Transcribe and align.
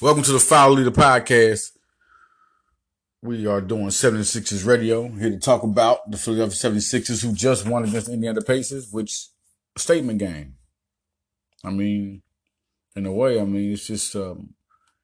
Welcome 0.00 0.22
to 0.22 0.32
the 0.32 0.38
Foul 0.38 0.74
Leader 0.74 0.92
Podcast. 0.92 1.72
We 3.20 3.48
are 3.48 3.60
doing 3.60 3.88
76ers 3.88 4.64
radio 4.64 5.08
here 5.08 5.30
to 5.30 5.40
talk 5.40 5.64
about 5.64 6.08
the 6.08 6.16
Philadelphia 6.16 6.54
76ers 6.54 7.20
who 7.20 7.32
just 7.32 7.66
won 7.66 7.82
against 7.82 8.08
Indiana 8.08 8.40
Pacers, 8.40 8.92
which 8.92 9.26
statement 9.76 10.20
game. 10.20 10.54
I 11.64 11.70
mean, 11.70 12.22
in 12.94 13.06
a 13.06 13.12
way, 13.12 13.40
I 13.40 13.44
mean, 13.44 13.72
it's 13.72 13.88
just 13.88 14.14
um, 14.14 14.54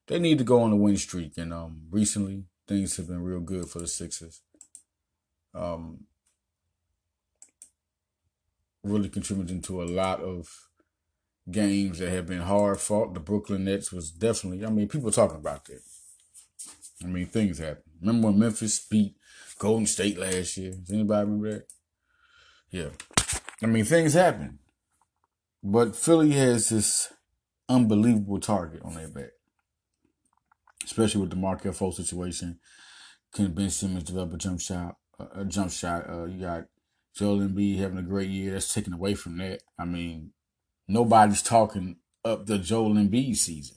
they 0.06 0.20
need 0.20 0.38
to 0.38 0.44
go 0.44 0.62
on 0.62 0.70
a 0.70 0.76
win 0.76 0.96
streak. 0.96 1.36
And 1.38 1.52
um, 1.52 1.88
recently, 1.90 2.44
things 2.68 2.96
have 2.96 3.08
been 3.08 3.24
real 3.24 3.40
good 3.40 3.68
for 3.68 3.80
the 3.80 3.88
Sixers. 3.88 4.42
Um, 5.52 6.04
really 8.84 9.08
contributing 9.08 9.60
to 9.62 9.82
a 9.82 9.86
lot 9.86 10.20
of 10.20 10.68
games 11.50 11.98
that 11.98 12.10
have 12.10 12.26
been 12.26 12.40
hard 12.40 12.80
fought. 12.80 13.14
The 13.14 13.20
Brooklyn 13.20 13.64
Nets 13.64 13.92
was 13.92 14.10
definitely, 14.10 14.64
I 14.64 14.70
mean, 14.70 14.88
people 14.88 15.10
talking 15.10 15.36
about 15.36 15.64
that. 15.66 15.80
I 17.02 17.06
mean, 17.06 17.26
things 17.26 17.58
happen. 17.58 17.82
Remember 18.00 18.28
when 18.28 18.38
Memphis 18.38 18.78
beat 18.78 19.16
Golden 19.58 19.86
State 19.86 20.18
last 20.18 20.56
year? 20.56 20.72
Does 20.72 20.90
anybody 20.90 21.24
remember 21.26 21.52
that? 21.52 21.66
Yeah. 22.70 22.88
I 23.62 23.66
mean, 23.66 23.84
things 23.84 24.14
happen. 24.14 24.58
But 25.62 25.96
Philly 25.96 26.32
has 26.32 26.68
this 26.68 27.12
unbelievable 27.68 28.40
target 28.40 28.82
on 28.82 28.94
their 28.94 29.08
back. 29.08 29.30
Especially 30.84 31.20
with 31.20 31.30
the 31.30 31.36
Markelle 31.36 31.72
Fultz 31.72 31.94
situation. 31.94 32.58
Can 33.32 33.52
Ben 33.52 33.70
Simmons 33.70 34.04
develop 34.04 34.34
a 34.34 34.36
jump 34.36 34.60
shot? 34.60 34.96
A 35.34 35.44
jump 35.44 35.70
shot. 35.70 36.08
Uh, 36.08 36.24
you 36.24 36.40
got 36.40 36.64
Joel 37.16 37.38
Embiid 37.38 37.78
having 37.78 37.98
a 37.98 38.02
great 38.02 38.28
year. 38.28 38.52
That's 38.52 38.72
taken 38.72 38.92
away 38.92 39.14
from 39.14 39.38
that. 39.38 39.62
I 39.78 39.84
mean, 39.84 40.32
nobody's 40.88 41.42
talking 41.42 41.96
up 42.24 42.46
the 42.46 42.58
Joel 42.58 42.94
Embiid 42.94 43.36
season. 43.36 43.76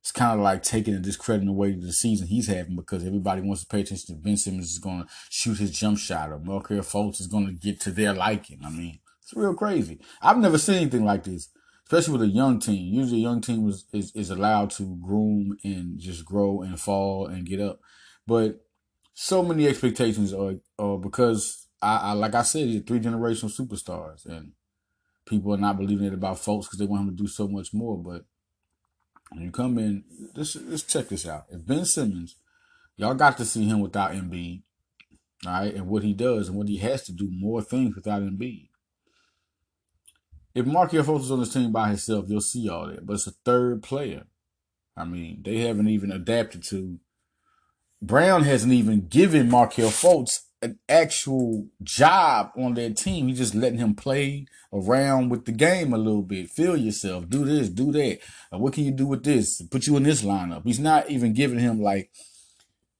It's 0.00 0.10
kind 0.10 0.38
of 0.38 0.40
like 0.40 0.64
taking 0.64 0.94
and 0.94 1.04
discrediting 1.04 1.48
away 1.48 1.72
to 1.72 1.80
the 1.80 1.92
season 1.92 2.26
he's 2.26 2.48
having 2.48 2.74
because 2.74 3.06
everybody 3.06 3.40
wants 3.40 3.62
to 3.62 3.68
pay 3.68 3.82
attention 3.82 4.16
to 4.16 4.20
Ben 4.20 4.36
Simmons 4.36 4.72
is 4.72 4.78
going 4.80 5.04
to 5.04 5.08
shoot 5.30 5.58
his 5.58 5.70
jump 5.70 5.96
shot 5.96 6.32
or 6.32 6.40
Markelle 6.40 6.78
Fultz 6.78 7.20
is 7.20 7.28
going 7.28 7.46
to 7.46 7.52
get 7.52 7.80
to 7.82 7.92
their 7.92 8.12
liking. 8.12 8.58
I 8.64 8.70
mean, 8.70 8.98
it's 9.22 9.32
real 9.34 9.54
crazy. 9.54 10.00
I've 10.20 10.38
never 10.38 10.58
seen 10.58 10.76
anything 10.76 11.04
like 11.04 11.22
this, 11.22 11.50
especially 11.86 12.14
with 12.14 12.22
a 12.22 12.34
young 12.34 12.58
team. 12.58 12.92
Usually, 12.92 13.20
a 13.20 13.22
young 13.22 13.40
team 13.40 13.68
is, 13.68 13.84
is, 13.92 14.10
is 14.16 14.30
allowed 14.30 14.70
to 14.72 14.98
groom 15.00 15.56
and 15.62 16.00
just 16.00 16.24
grow 16.24 16.62
and 16.62 16.80
fall 16.80 17.28
and 17.28 17.46
get 17.46 17.60
up. 17.60 17.78
But 18.26 18.60
so 19.14 19.44
many 19.44 19.68
expectations 19.68 20.32
are, 20.32 20.54
are 20.80 20.98
because 20.98 21.68
I, 21.80 21.96
I 21.96 22.12
like 22.14 22.34
I 22.34 22.42
said, 22.42 22.86
three 22.88 22.98
generational 22.98 23.56
superstars 23.56 24.26
and 24.26 24.52
people 25.26 25.54
are 25.54 25.58
not 25.58 25.78
believing 25.78 26.06
it 26.06 26.14
about 26.14 26.36
Fultz 26.36 26.62
because 26.62 26.78
they 26.78 26.86
want 26.86 27.02
him 27.02 27.16
to 27.16 27.22
do 27.22 27.28
so 27.28 27.48
much 27.48 27.72
more. 27.72 27.96
But 27.96 28.24
when 29.30 29.44
you 29.44 29.50
come 29.50 29.78
in, 29.78 30.04
let's, 30.34 30.82
check 30.82 31.08
this 31.08 31.26
out. 31.26 31.46
If 31.50 31.66
Ben 31.66 31.84
Simmons, 31.84 32.36
y'all 32.96 33.14
got 33.14 33.36
to 33.38 33.44
see 33.44 33.66
him 33.66 33.80
without 33.80 34.12
Embiid, 34.12 34.62
all 35.46 35.52
right, 35.52 35.74
and 35.74 35.86
what 35.86 36.02
he 36.02 36.12
does 36.12 36.48
and 36.48 36.56
what 36.56 36.68
he 36.68 36.78
has 36.78 37.02
to 37.04 37.12
do 37.12 37.28
more 37.30 37.62
things 37.62 37.94
without 37.94 38.22
Embiid. 38.22 38.68
If 40.54 40.66
Markelle 40.66 41.02
Fultz 41.02 41.22
is 41.22 41.30
on 41.30 41.40
this 41.40 41.52
team 41.52 41.72
by 41.72 41.88
himself, 41.88 42.26
you'll 42.28 42.42
see 42.42 42.68
all 42.68 42.88
that. 42.88 43.06
But 43.06 43.14
it's 43.14 43.26
a 43.26 43.32
third 43.44 43.82
player. 43.82 44.24
I 44.96 45.04
mean, 45.04 45.42
they 45.42 45.58
haven't 45.60 45.88
even 45.88 46.12
adapted 46.12 46.62
to. 46.64 46.98
Brown 48.02 48.42
hasn't 48.42 48.72
even 48.72 49.06
given 49.06 49.48
Markelle 49.48 49.88
Fultz 49.88 50.40
an 50.62 50.78
actual 50.88 51.66
job 51.82 52.52
on 52.56 52.74
their 52.74 52.90
team. 52.90 53.28
He's 53.28 53.38
just 53.38 53.54
letting 53.54 53.78
him 53.78 53.94
play 53.94 54.46
around 54.72 55.28
with 55.28 55.44
the 55.44 55.52
game 55.52 55.92
a 55.92 55.98
little 55.98 56.22
bit. 56.22 56.50
Feel 56.50 56.76
yourself. 56.76 57.28
Do 57.28 57.44
this, 57.44 57.68
do 57.68 57.90
that. 57.92 58.20
What 58.50 58.72
can 58.72 58.84
you 58.84 58.92
do 58.92 59.06
with 59.06 59.24
this? 59.24 59.60
Put 59.62 59.86
you 59.86 59.96
in 59.96 60.04
this 60.04 60.22
lineup. 60.22 60.62
He's 60.64 60.78
not 60.78 61.10
even 61.10 61.34
giving 61.34 61.58
him 61.58 61.82
like, 61.82 62.10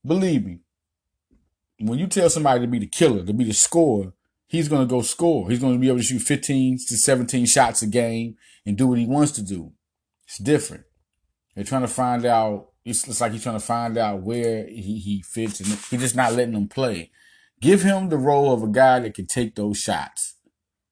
believe 0.05 0.45
me, 0.45 0.59
when 1.79 1.99
you 1.99 2.07
tell 2.07 2.29
somebody 2.29 2.61
to 2.61 2.67
be 2.67 2.81
the 2.81 2.87
killer, 2.87 3.25
to 3.25 3.33
be 3.33 3.45
the 3.45 3.55
scorer, 3.55 4.13
he's 4.49 4.69
going 4.69 4.87
to 4.87 4.91
go 4.91 5.03
score. 5.03 5.49
He's 5.49 5.61
going 5.61 5.75
to 5.75 5.79
be 5.79 5.89
able 5.89 5.99
to 5.99 6.05
shoot 6.05 6.21
15 6.21 6.79
to 6.89 6.97
17 6.97 7.47
shots 7.47 7.83
a 7.83 7.87
game 7.87 8.37
and 8.67 8.77
do 8.77 8.89
what 8.89 8.99
he 8.99 9.07
wants 9.07 9.33
to 9.33 9.43
do. 9.43 9.73
It's 10.27 10.39
different. 10.39 10.85
They're 11.55 11.65
trying 11.65 11.83
to 11.83 11.89
find 11.89 12.25
out. 12.25 12.71
It's, 12.85 13.07
it's 13.07 13.21
like 13.21 13.33
he's 13.33 13.45
trying 13.45 13.59
to 13.59 13.65
find 13.65 13.97
out 13.97 14.23
where 14.23 14.67
he, 14.67 14.99
he 14.99 15.23
fits 15.23 15.61
and 15.61 15.69
he's 15.69 16.01
just 16.01 16.17
not 16.17 16.33
letting 16.33 16.55
them 16.55 16.67
play. 16.67 17.11
Give 17.63 17.83
him 17.83 18.09
the 18.09 18.17
role 18.17 18.53
of 18.53 18.65
a 18.65 18.67
guy 18.67 18.99
that 18.99 19.15
can 19.15 19.27
take 19.27 19.55
those 19.55 19.79
shots. 19.79 20.35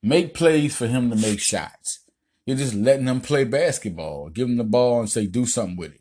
Make 0.05 0.35
plays 0.35 0.77
for 0.77 0.87
him 0.87 1.11
to 1.11 1.17
make 1.17 1.41
shots. 1.41 2.05
You're 2.47 2.57
just 2.57 2.75
letting 2.75 3.09
him 3.09 3.21
play 3.21 3.43
basketball. 3.43 4.29
Give 4.31 4.49
him 4.49 4.57
the 4.57 4.63
ball 4.65 5.01
and 5.01 5.11
say, 5.11 5.27
do 5.27 5.47
something 5.47 5.77
with 5.77 5.95
it. 5.95 6.01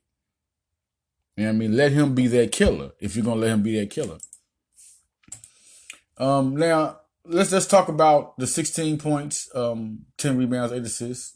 You 1.35 1.45
know 1.45 1.49
what 1.49 1.55
I 1.55 1.57
mean? 1.57 1.75
Let 1.75 1.91
him 1.91 2.13
be 2.13 2.27
that 2.27 2.51
killer 2.51 2.91
if 2.99 3.15
you're 3.15 3.25
gonna 3.25 3.41
let 3.41 3.51
him 3.51 3.63
be 3.63 3.79
that 3.79 3.89
killer. 3.89 4.19
Um, 6.19 6.55
now 6.55 6.99
let's 7.25 7.51
let's 7.51 7.65
talk 7.65 7.87
about 7.87 8.37
the 8.37 8.45
16 8.45 8.99
points, 8.99 9.49
um, 9.55 10.05
10 10.17 10.37
rebounds, 10.37 10.71
8 10.71 10.83
assists. 10.83 11.35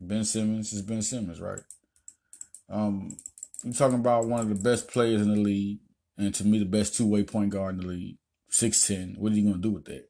Ben 0.00 0.24
Simmons 0.24 0.72
is 0.72 0.80
Ben 0.80 1.02
Simmons, 1.02 1.40
right? 1.40 1.60
Um, 2.70 3.14
you're 3.62 3.74
talking 3.74 3.98
about 3.98 4.26
one 4.26 4.40
of 4.40 4.48
the 4.48 4.54
best 4.54 4.88
players 4.88 5.20
in 5.20 5.28
the 5.28 5.40
league, 5.40 5.80
and 6.16 6.34
to 6.36 6.46
me, 6.46 6.58
the 6.58 6.64
best 6.64 6.96
two 6.96 7.06
way 7.06 7.24
point 7.24 7.50
guard 7.50 7.74
in 7.74 7.80
the 7.82 7.88
league. 7.88 8.16
6'10. 8.50 9.18
What 9.18 9.32
are 9.32 9.36
you 9.36 9.42
going 9.42 9.54
to 9.54 9.60
do 9.60 9.70
with 9.70 9.84
that? 9.86 10.08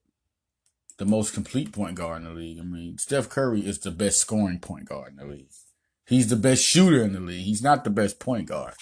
The 0.99 1.06
most 1.06 1.33
complete 1.33 1.73
point 1.73 1.95
guard 1.95 2.23
in 2.23 2.28
the 2.28 2.34
league. 2.34 2.59
I 2.59 2.62
mean, 2.62 2.99
Steph 2.99 3.28
Curry 3.28 3.61
is 3.61 3.78
the 3.78 3.91
best 3.91 4.19
scoring 4.19 4.59
point 4.59 4.87
guard 4.87 5.12
in 5.12 5.17
the 5.17 5.33
league. 5.33 5.51
He's 6.06 6.28
the 6.28 6.37
best 6.37 6.65
shooter 6.65 7.03
in 7.05 7.12
the 7.12 7.21
league. 7.21 7.45
He's 7.45 7.62
not 7.62 7.84
the 7.84 7.91
best 7.91 8.19
point 8.19 8.49
guard. 8.49 8.75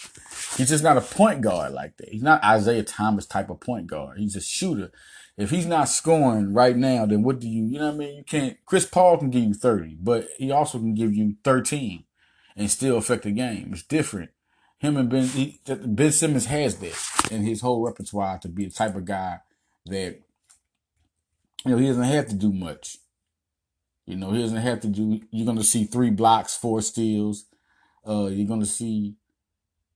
He's 0.57 0.71
just 0.71 0.83
not 0.83 0.97
a 0.97 1.03
point 1.03 1.43
guard 1.43 1.73
like 1.73 1.97
that. 1.99 2.09
He's 2.09 2.23
not 2.23 2.43
Isaiah 2.43 2.83
Thomas 2.83 3.27
type 3.27 3.51
of 3.51 3.61
point 3.61 3.87
guard. 3.87 4.19
He's 4.19 4.35
a 4.35 4.41
shooter. 4.41 4.91
If 5.37 5.51
he's 5.51 5.67
not 5.67 5.89
scoring 5.89 6.55
right 6.55 6.77
now, 6.77 7.07
then 7.07 7.23
what 7.23 7.39
do 7.39 7.47
you, 7.47 7.65
you 7.67 7.79
know 7.79 7.89
what 7.89 7.95
I 7.95 7.99
mean? 7.99 8.17
You 8.17 8.25
can't, 8.25 8.57
Chris 8.65 8.87
Paul 8.87 9.19
can 9.19 9.31
give 9.31 9.45
you 9.45 9.55
30, 9.55 9.99
but 10.01 10.27
he 10.39 10.51
also 10.51 10.79
can 10.79 10.95
give 10.95 11.15
you 11.15 11.37
13 11.45 12.05
and 12.57 12.71
still 12.71 12.97
affect 12.97 13.25
the 13.25 13.31
game. 13.31 13.71
It's 13.73 13.83
different. 13.83 14.31
Him 14.79 14.97
and 14.97 15.09
Ben, 15.09 15.27
he, 15.27 15.61
Ben 15.67 16.13
Simmons 16.13 16.47
has 16.47 16.77
that 16.77 17.31
in 17.31 17.43
his 17.43 17.61
whole 17.61 17.85
repertoire 17.85 18.39
to 18.39 18.49
be 18.49 18.65
the 18.65 18.73
type 18.73 18.97
of 18.97 19.05
guy 19.05 19.41
that 19.89 20.21
you 21.65 21.71
know 21.73 21.79
he 21.79 21.87
doesn't 21.87 22.03
have 22.05 22.29
to 22.29 22.35
do 22.35 22.53
much. 22.53 22.99
You 24.07 24.17
know, 24.17 24.33
he 24.33 24.41
doesn't 24.41 24.57
have 24.57 24.81
to 24.81 24.89
do. 24.89 25.21
You're 25.31 25.45
going 25.45 25.59
to 25.59 25.65
see 25.65 25.85
three 25.85 26.11
blocks, 26.11 26.57
four 26.57 26.81
steals. 26.81 27.45
Uh, 28.09 28.29
you're 28.33 28.49
going 28.49 28.61
to 28.61 28.67
see 28.67 29.17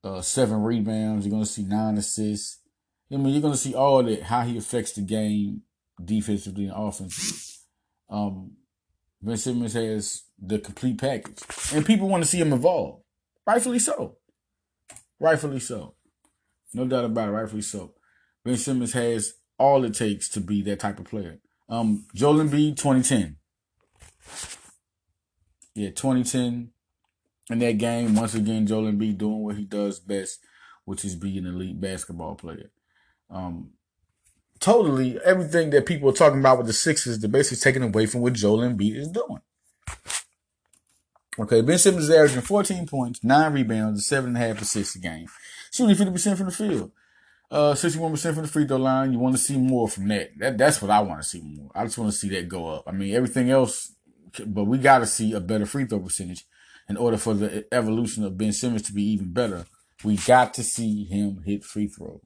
uh, 0.04 0.20
seven 0.20 0.62
rebounds. 0.62 1.24
You're 1.24 1.30
going 1.30 1.44
to 1.44 1.50
see 1.50 1.62
nine 1.62 1.96
assists. 1.96 2.58
I 3.10 3.16
mean, 3.16 3.32
you're 3.32 3.40
going 3.40 3.54
to 3.54 3.58
see 3.58 3.74
all 3.74 4.02
that 4.02 4.24
how 4.24 4.42
he 4.42 4.58
affects 4.58 4.92
the 4.92 5.00
game 5.00 5.62
defensively 6.02 6.66
and 6.66 6.74
offensively. 6.76 7.38
Um, 8.10 8.52
Ben 9.22 9.36
Simmons 9.36 9.72
has 9.74 10.24
the 10.38 10.58
complete 10.58 10.98
package, 10.98 11.38
and 11.72 11.86
people 11.86 12.08
want 12.08 12.22
to 12.22 12.28
see 12.28 12.40
him 12.40 12.52
evolve. 12.52 13.00
Rightfully 13.46 13.78
so. 13.78 14.16
Rightfully 15.20 15.60
so. 15.60 15.94
No 16.74 16.84
doubt 16.86 17.04
about 17.04 17.28
it. 17.28 17.32
Rightfully 17.32 17.62
so. 17.62 17.94
Ben 18.44 18.56
Simmons 18.56 18.92
has 18.92 19.34
all 19.62 19.84
it 19.84 19.94
takes 19.94 20.28
to 20.30 20.40
be 20.40 20.60
that 20.62 20.80
type 20.80 20.98
of 20.98 21.04
player. 21.04 21.38
Um, 21.68 22.06
Joel 22.14 22.44
Embiid, 22.44 22.76
2010. 22.76 23.36
Yeah, 25.74 25.90
2010. 25.90 26.70
In 27.50 27.58
that 27.60 27.78
game, 27.78 28.16
once 28.16 28.34
again, 28.34 28.66
Joel 28.66 28.90
Embiid 28.90 29.18
doing 29.18 29.44
what 29.44 29.56
he 29.56 29.64
does 29.64 30.00
best, 30.00 30.40
which 30.84 31.04
is 31.04 31.14
being 31.14 31.46
an 31.46 31.54
elite 31.54 31.80
basketball 31.80 32.34
player. 32.34 32.70
Um, 33.30 33.70
totally 34.58 35.18
everything 35.24 35.70
that 35.70 35.86
people 35.86 36.10
are 36.10 36.14
talking 36.14 36.40
about 36.40 36.58
with 36.58 36.66
the 36.66 36.72
Sixers, 36.72 37.20
they're 37.20 37.30
basically 37.30 37.62
taking 37.62 37.82
away 37.82 38.06
from 38.06 38.20
what 38.20 38.32
Joel 38.32 38.58
Embiid 38.58 38.96
is 38.96 39.08
doing. 39.08 39.42
Okay, 41.38 41.62
Ben 41.62 41.78
Simmons 41.78 42.04
is 42.04 42.10
averaging 42.10 42.42
14 42.42 42.86
points, 42.86 43.24
9 43.24 43.52
rebounds, 43.52 44.12
and 44.12 44.26
7.5 44.26 44.60
assists 44.60 44.96
a 44.96 44.98
game. 44.98 45.28
Shooting 45.70 45.96
50% 45.96 46.36
from 46.36 46.46
the 46.46 46.52
field 46.52 46.90
uh, 47.52 47.74
61% 47.74 48.32
from 48.32 48.42
the 48.42 48.48
free 48.48 48.66
throw 48.66 48.78
line. 48.78 49.12
You 49.12 49.18
want 49.18 49.36
to 49.36 49.42
see 49.42 49.58
more 49.58 49.86
from 49.86 50.08
that. 50.08 50.30
that 50.38 50.56
that's 50.56 50.80
what 50.80 50.90
I 50.90 51.00
want 51.00 51.20
to 51.20 51.28
see 51.28 51.42
more. 51.42 51.70
I 51.74 51.84
just 51.84 51.98
want 51.98 52.10
to 52.10 52.16
see 52.16 52.30
that 52.30 52.48
go 52.48 52.66
up. 52.68 52.84
I 52.86 52.92
mean, 52.92 53.14
everything 53.14 53.50
else, 53.50 53.94
but 54.46 54.64
we 54.64 54.78
got 54.78 55.00
to 55.00 55.06
see 55.06 55.34
a 55.34 55.40
better 55.40 55.66
free 55.66 55.84
throw 55.84 56.00
percentage 56.00 56.46
in 56.88 56.96
order 56.96 57.18
for 57.18 57.34
the 57.34 57.66
evolution 57.70 58.24
of 58.24 58.38
Ben 58.38 58.54
Simmons 58.54 58.82
to 58.82 58.94
be 58.94 59.02
even 59.02 59.34
better. 59.34 59.66
We 60.02 60.16
got 60.16 60.54
to 60.54 60.64
see 60.64 61.04
him 61.04 61.42
hit 61.44 61.62
free 61.62 61.88
throws. 61.88 62.20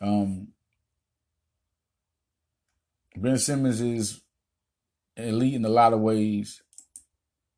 Um, 0.00 0.48
Ben 3.16 3.38
Simmons 3.38 3.80
is 3.80 4.22
elite 5.16 5.54
in 5.54 5.64
a 5.64 5.68
lot 5.68 5.92
of 5.92 6.00
ways, 6.00 6.62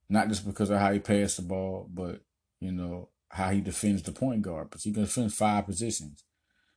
not 0.09 0.29
just 0.29 0.47
because 0.47 0.71
of 0.71 0.79
how 0.79 0.93
he 0.93 0.99
passed 0.99 1.37
the 1.37 1.43
ball, 1.43 1.89
but 1.93 2.23
you 2.59 2.73
know 2.73 3.11
how 3.33 3.51
he 3.51 3.61
defends 3.61 4.03
the 4.03 4.13
point 4.13 4.43
guard, 4.43 4.69
but 4.71 4.83
he 4.83 4.93
can 4.93 5.05
defend 5.05 5.33
five 5.33 5.67
positions. 5.67 6.25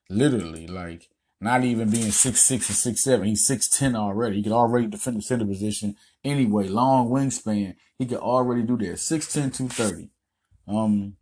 Literally, 0.09 0.67
like 0.67 1.09
not 1.41 1.63
even 1.63 1.89
being 1.89 2.11
six 2.11 2.41
six 2.41 2.69
or 2.69 2.73
six 2.73 3.03
seven. 3.03 3.27
He's 3.27 3.45
six 3.45 3.67
ten 3.67 3.95
already. 3.95 4.37
He 4.37 4.43
can 4.43 4.53
already 4.53 4.87
defend 4.87 5.17
the 5.17 5.21
center 5.21 5.45
position 5.45 5.95
anyway. 6.23 6.67
Long 6.67 7.09
wingspan. 7.09 7.75
He 7.97 8.05
can 8.05 8.17
already 8.17 8.63
do 8.63 8.77
that. 8.77 8.95
6'10", 8.95 9.53
230. 9.55 10.09
Um, 10.67 11.15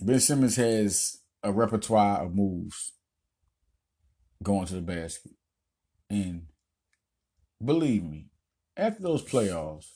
Ben 0.00 0.20
Simmons 0.20 0.56
has 0.56 1.18
a 1.42 1.52
repertoire 1.52 2.24
of 2.24 2.34
moves 2.34 2.92
going 4.42 4.66
to 4.66 4.74
the 4.74 4.80
basket. 4.80 5.32
And 6.08 6.46
believe 7.62 8.04
me, 8.04 8.28
after 8.76 9.02
those 9.02 9.22
playoffs, 9.22 9.88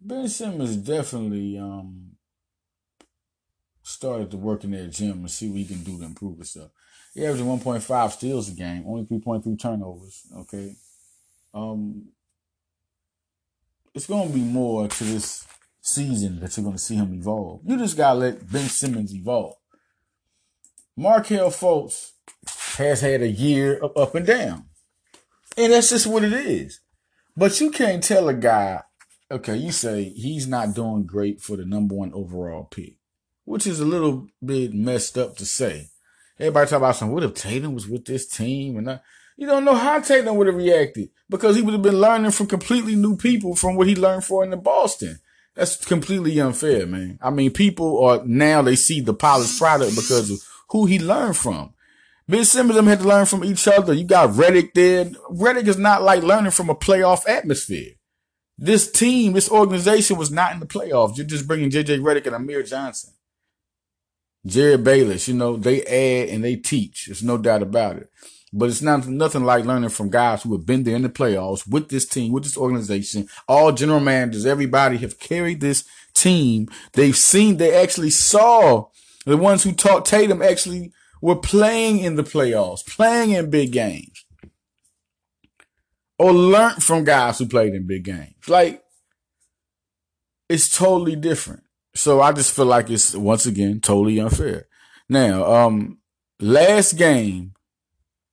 Ben 0.00 0.28
Simmons 0.28 0.76
definitely 0.76 1.58
um 1.58 2.12
started 3.82 4.30
to 4.30 4.36
work 4.36 4.64
in 4.64 4.72
that 4.72 4.90
gym 4.90 5.20
and 5.20 5.30
see 5.30 5.48
what 5.48 5.58
he 5.58 5.64
can 5.64 5.82
do 5.82 5.98
to 5.98 6.04
improve 6.04 6.36
himself. 6.36 6.70
He 7.14 7.24
averaging 7.24 7.46
1.5 7.46 8.10
steals 8.12 8.48
a 8.48 8.52
game, 8.52 8.84
only 8.86 9.04
3.3 9.04 9.60
turnovers. 9.60 10.22
Okay. 10.36 10.74
Um 11.54 12.08
it's 13.94 14.06
gonna 14.06 14.30
be 14.30 14.40
more 14.40 14.88
to 14.88 15.04
this 15.04 15.46
season 15.80 16.40
that 16.40 16.56
you're 16.56 16.64
gonna 16.64 16.78
see 16.78 16.96
him 16.96 17.14
evolve. 17.14 17.60
You 17.64 17.78
just 17.78 17.96
gotta 17.96 18.18
let 18.18 18.50
Ben 18.50 18.68
Simmons 18.68 19.14
evolve. 19.14 19.56
Markelle 20.96 21.50
Fultz 21.50 22.12
has 22.76 23.00
had 23.00 23.22
a 23.22 23.28
year 23.28 23.78
of 23.78 23.96
up 23.96 24.14
and 24.14 24.26
down. 24.26 24.66
And 25.56 25.72
that's 25.72 25.90
just 25.90 26.06
what 26.06 26.24
it 26.24 26.32
is. 26.32 26.80
But 27.36 27.60
you 27.60 27.70
can't 27.70 28.02
tell 28.02 28.28
a 28.28 28.34
guy, 28.34 28.82
okay, 29.30 29.56
you 29.56 29.72
say 29.72 30.04
he's 30.04 30.46
not 30.46 30.74
doing 30.74 31.04
great 31.04 31.40
for 31.40 31.56
the 31.56 31.64
number 31.64 31.94
one 31.94 32.12
overall 32.12 32.64
pick, 32.64 32.96
which 33.44 33.66
is 33.66 33.80
a 33.80 33.84
little 33.84 34.28
bit 34.44 34.74
messed 34.74 35.18
up 35.18 35.36
to 35.36 35.46
say. 35.46 35.88
Everybody 36.38 36.68
talk 36.68 36.78
about 36.78 36.96
some, 36.96 37.10
what 37.10 37.22
if 37.22 37.34
Tatum 37.34 37.74
was 37.74 37.88
with 37.88 38.04
this 38.04 38.26
team? 38.26 38.76
And 38.76 39.00
you 39.36 39.46
don't 39.46 39.64
know 39.64 39.74
how 39.74 40.00
Tatum 40.00 40.36
would 40.36 40.46
have 40.46 40.56
reacted 40.56 41.10
because 41.28 41.56
he 41.56 41.62
would 41.62 41.72
have 41.72 41.82
been 41.82 42.00
learning 42.00 42.30
from 42.30 42.46
completely 42.46 42.94
new 42.94 43.16
people 43.16 43.54
from 43.54 43.76
what 43.76 43.86
he 43.86 43.96
learned 43.96 44.24
for 44.24 44.44
in 44.44 44.50
the 44.50 44.56
Boston. 44.56 45.18
That's 45.54 45.82
completely 45.82 46.38
unfair, 46.38 46.86
man. 46.86 47.18
I 47.22 47.30
mean, 47.30 47.50
people 47.50 48.04
are 48.04 48.22
now 48.26 48.60
they 48.60 48.76
see 48.76 49.00
the 49.00 49.14
polished 49.14 49.58
product 49.58 49.96
because 49.96 50.30
of 50.30 50.38
who 50.68 50.84
he 50.84 50.98
learned 50.98 51.36
from. 51.36 51.72
Ben 52.28 52.44
Simmons 52.44 52.76
them 52.76 52.86
had 52.86 52.98
to 52.98 53.08
learn 53.08 53.24
from 53.24 53.44
each 53.44 53.66
other. 53.68 53.94
You 53.94 54.04
got 54.04 54.30
Redick 54.30 54.74
there. 54.74 55.06
Redick 55.30 55.68
is 55.68 55.78
not 55.78 56.02
like 56.02 56.22
learning 56.22 56.50
from 56.50 56.68
a 56.68 56.74
playoff 56.74 57.26
atmosphere. 57.28 57.92
This 58.58 58.90
team, 58.90 59.34
this 59.34 59.50
organization 59.50 60.16
was 60.16 60.30
not 60.30 60.52
in 60.52 60.60
the 60.60 60.66
playoffs. 60.66 61.16
You're 61.16 61.26
just 61.26 61.46
bringing 61.46 61.70
JJ 61.70 62.00
Redick 62.00 62.26
and 62.26 62.36
Amir 62.36 62.62
Johnson. 62.62 63.12
Jerryd 64.46 64.84
Bayless, 64.84 65.28
you 65.28 65.34
know, 65.34 65.56
they 65.56 65.82
add 65.82 66.28
and 66.30 66.42
they 66.42 66.56
teach. 66.56 67.06
There's 67.06 67.22
no 67.22 67.36
doubt 67.36 67.62
about 67.62 67.96
it. 67.96 68.10
But 68.52 68.70
it's 68.70 68.80
not 68.80 69.06
nothing 69.06 69.44
like 69.44 69.64
learning 69.64 69.90
from 69.90 70.08
guys 70.08 70.42
who 70.42 70.52
have 70.56 70.64
been 70.64 70.84
there 70.84 70.96
in 70.96 71.02
the 71.02 71.08
playoffs 71.08 71.68
with 71.68 71.88
this 71.88 72.06
team, 72.06 72.32
with 72.32 72.44
this 72.44 72.56
organization. 72.56 73.28
All 73.48 73.72
general 73.72 74.00
managers, 74.00 74.46
everybody 74.46 74.98
have 74.98 75.18
carried 75.18 75.60
this 75.60 75.84
team. 76.14 76.68
They've 76.92 77.16
seen, 77.16 77.56
they 77.56 77.74
actually 77.74 78.10
saw 78.10 78.86
the 79.26 79.36
ones 79.36 79.64
who 79.64 79.72
taught 79.72 80.06
Tatum 80.06 80.40
actually 80.40 80.92
were 81.20 81.36
playing 81.36 81.98
in 81.98 82.14
the 82.14 82.22
playoffs, 82.22 82.86
playing 82.86 83.32
in 83.32 83.50
big 83.50 83.72
games, 83.72 84.15
or 86.18 86.32
learned 86.32 86.82
from 86.82 87.04
guys 87.04 87.38
who 87.38 87.46
played 87.46 87.74
in 87.74 87.86
big 87.86 88.04
games. 88.04 88.48
Like, 88.48 88.82
it's 90.48 90.74
totally 90.74 91.16
different. 91.16 91.62
So 91.94 92.20
I 92.20 92.32
just 92.32 92.54
feel 92.54 92.66
like 92.66 92.90
it's 92.90 93.14
once 93.14 93.46
again 93.46 93.80
totally 93.80 94.18
unfair. 94.18 94.66
Now, 95.08 95.44
um, 95.52 95.98
last 96.40 96.94
game, 96.94 97.54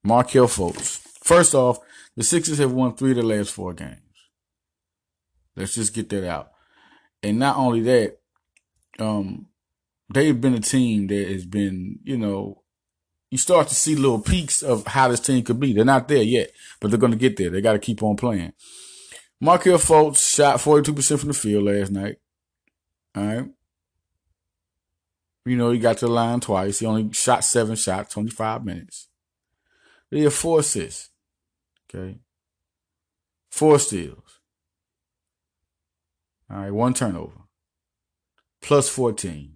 Markelle 0.04 0.48
Fultz. 0.48 1.00
First 1.24 1.56
off, 1.56 1.80
the 2.16 2.24
Sixers 2.24 2.58
have 2.58 2.74
won 2.74 2.96
three 2.96 3.12
of 3.12 3.18
the 3.18 3.24
last 3.24 3.52
four 3.52 3.74
games. 3.74 4.00
Let's 5.56 5.76
just 5.76 5.94
get 5.94 6.10
that 6.10 6.28
out. 6.28 6.52
And 7.22 7.40
not 7.40 7.58
only 7.58 7.82
that, 7.82 8.18
um, 9.00 9.48
they've 10.14 10.40
been 10.40 10.56
a 10.56 10.60
team 10.60 11.08
that 11.08 11.28
has 11.30 11.46
been, 11.46 12.00
you 12.04 12.18
know, 12.18 12.63
you 13.34 13.38
start 13.40 13.68
to 13.68 13.74
see 13.74 13.96
little 13.96 14.22
peaks 14.22 14.62
of 14.62 14.86
how 14.86 15.08
this 15.08 15.20
team 15.20 15.44
could 15.44 15.60
be. 15.60 15.74
They're 15.74 15.84
not 15.84 16.08
there 16.08 16.22
yet, 16.22 16.52
but 16.80 16.92
they're 16.92 17.00
going 17.00 17.14
to 17.14 17.18
get 17.18 17.36
there. 17.36 17.50
They 17.50 17.62
got 17.62 17.74
to 17.74 17.80
keep 17.80 18.04
on 18.04 18.16
playing. 18.16 18.54
Markelle 19.42 19.80
Fultz 19.80 20.36
shot 20.36 20.60
42% 20.60 21.18
from 21.18 21.30
the 21.30 21.34
field 21.34 21.64
last 21.64 21.92
night. 21.92 22.18
All 23.16 23.26
right. 23.26 23.50
You 25.48 25.58
know, 25.58 25.72
he 25.72 25.80
got 25.80 25.98
to 25.98 26.06
the 26.06 26.12
line 26.12 26.42
twice. 26.42 26.78
He 26.78 26.86
only 26.86 27.12
shot 27.12 27.44
seven 27.44 27.76
shots, 27.76 28.14
25 28.14 28.66
minutes. 28.66 29.08
He 30.12 30.26
had 30.26 30.34
four 30.34 30.60
assists. 30.60 31.10
Okay. 31.90 32.20
Four 33.50 33.80
steals. 33.80 34.42
All 36.52 36.58
right. 36.58 36.72
One 36.72 36.94
turnover. 36.94 37.42
Plus 38.62 38.90
14. 38.90 39.56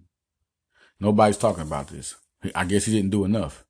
Nobody's 0.98 1.38
talking 1.38 1.62
about 1.62 1.86
this. 1.86 2.16
I 2.56 2.64
guess 2.64 2.86
he 2.86 2.92
didn't 2.92 3.10
do 3.10 3.24
enough. 3.24 3.64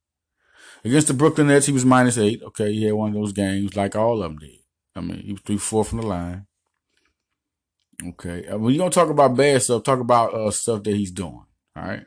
Against 0.84 1.08
the 1.08 1.14
Brooklyn 1.14 1.48
Nets, 1.48 1.66
he 1.66 1.72
was 1.72 1.84
minus 1.84 2.18
eight. 2.18 2.42
Okay, 2.42 2.72
he 2.72 2.84
had 2.84 2.94
one 2.94 3.08
of 3.08 3.14
those 3.14 3.32
games 3.32 3.76
like 3.76 3.96
all 3.96 4.22
of 4.22 4.30
them 4.30 4.38
did. 4.38 4.58
I 4.94 5.00
mean, 5.00 5.20
he 5.20 5.32
was 5.32 5.42
three 5.42 5.58
four 5.58 5.84
from 5.84 6.00
the 6.00 6.06
line. 6.06 6.46
Okay, 8.06 8.46
uh, 8.46 8.58
when 8.58 8.72
you 8.72 8.78
gonna 8.78 8.90
talk 8.90 9.10
about 9.10 9.36
bad 9.36 9.60
stuff, 9.60 9.82
talk 9.82 9.98
about 9.98 10.32
uh, 10.32 10.50
stuff 10.50 10.84
that 10.84 10.94
he's 10.94 11.10
doing. 11.10 11.44
All 11.76 11.82
right, 11.82 12.06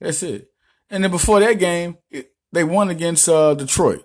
that's 0.00 0.22
it. 0.22 0.48
And 0.90 1.02
then 1.02 1.10
before 1.10 1.40
that 1.40 1.58
game, 1.58 1.98
it, 2.10 2.32
they 2.52 2.64
won 2.64 2.88
against 2.88 3.28
uh, 3.28 3.54
Detroit. 3.54 4.04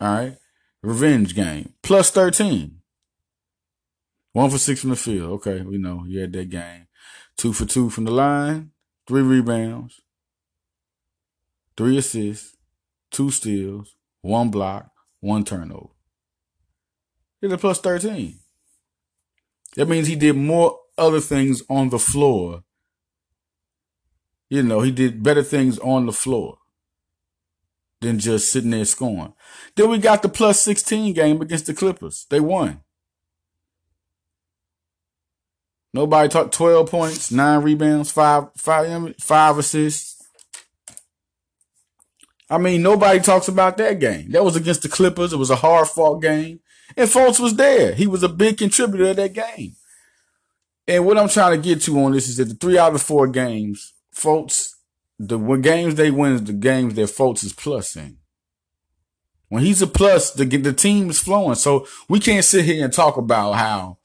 All 0.00 0.12
right, 0.12 0.36
revenge 0.82 1.34
game 1.34 1.74
plus 1.82 2.10
thirteen. 2.10 2.80
One 4.32 4.50
for 4.50 4.58
six 4.58 4.80
from 4.80 4.90
the 4.90 4.96
field. 4.96 5.30
Okay, 5.34 5.62
we 5.62 5.78
know 5.78 6.00
he 6.00 6.20
had 6.20 6.32
that 6.32 6.50
game. 6.50 6.88
Two 7.38 7.52
for 7.52 7.64
two 7.64 7.90
from 7.90 8.04
the 8.04 8.10
line. 8.10 8.72
Three 9.06 9.22
rebounds 9.22 10.00
three 11.76 11.98
assists, 11.98 12.56
two 13.10 13.30
steals, 13.30 13.96
one 14.22 14.50
block, 14.50 14.90
one 15.20 15.44
turnover. 15.44 15.88
He's 17.40 17.52
a 17.52 17.58
plus 17.58 17.80
13. 17.80 18.38
That 19.76 19.88
means 19.88 20.06
he 20.06 20.16
did 20.16 20.36
more 20.36 20.78
other 20.96 21.20
things 21.20 21.62
on 21.68 21.90
the 21.90 21.98
floor. 21.98 22.62
You 24.48 24.62
know, 24.62 24.80
he 24.80 24.90
did 24.90 25.22
better 25.22 25.42
things 25.42 25.78
on 25.80 26.06
the 26.06 26.12
floor 26.12 26.58
than 28.00 28.18
just 28.18 28.50
sitting 28.50 28.70
there 28.70 28.84
scoring. 28.84 29.34
Then 29.74 29.90
we 29.90 29.98
got 29.98 30.22
the 30.22 30.28
plus 30.28 30.60
16 30.62 31.12
game 31.12 31.40
against 31.40 31.66
the 31.66 31.74
Clippers. 31.74 32.26
They 32.30 32.40
won. 32.40 32.80
Nobody 35.92 36.28
talked 36.28 36.52
12 36.52 36.90
points, 36.90 37.32
nine 37.32 37.62
rebounds, 37.62 38.10
five, 38.10 38.48
five, 38.56 39.14
five 39.18 39.58
assists. 39.58 40.15
I 42.48 42.58
mean, 42.58 42.82
nobody 42.82 43.18
talks 43.20 43.48
about 43.48 43.76
that 43.78 43.98
game. 43.98 44.30
That 44.30 44.44
was 44.44 44.56
against 44.56 44.82
the 44.82 44.88
Clippers. 44.88 45.32
It 45.32 45.38
was 45.38 45.50
a 45.50 45.56
hard 45.56 45.88
fought 45.88 46.22
game. 46.22 46.60
And 46.96 47.08
Fultz 47.08 47.40
was 47.40 47.56
there. 47.56 47.94
He 47.94 48.06
was 48.06 48.22
a 48.22 48.28
big 48.28 48.58
contributor 48.58 49.08
to 49.08 49.14
that 49.14 49.32
game. 49.32 49.74
And 50.86 51.04
what 51.04 51.18
I'm 51.18 51.28
trying 51.28 51.60
to 51.60 51.68
get 51.68 51.82
to 51.82 51.98
on 51.98 52.12
this 52.12 52.28
is 52.28 52.36
that 52.36 52.44
the 52.44 52.54
three 52.54 52.78
out 52.78 52.94
of 52.94 53.02
four 53.02 53.26
games, 53.26 53.92
Fultz, 54.14 54.74
the 55.18 55.38
games 55.56 55.96
they 55.96 56.10
win 56.10 56.34
is 56.34 56.44
the 56.44 56.52
games 56.52 56.94
that 56.94 57.08
Fultz 57.08 57.42
is 57.42 57.52
plus 57.52 57.96
in. 57.96 58.18
When 59.48 59.64
he's 59.64 59.82
a 59.82 59.86
plus, 59.86 60.32
the, 60.32 60.44
the 60.44 60.72
team 60.72 61.10
is 61.10 61.18
flowing. 61.18 61.56
So 61.56 61.86
we 62.08 62.20
can't 62.20 62.44
sit 62.44 62.64
here 62.64 62.84
and 62.84 62.92
talk 62.92 63.16
about 63.16 63.52
how 63.52 63.98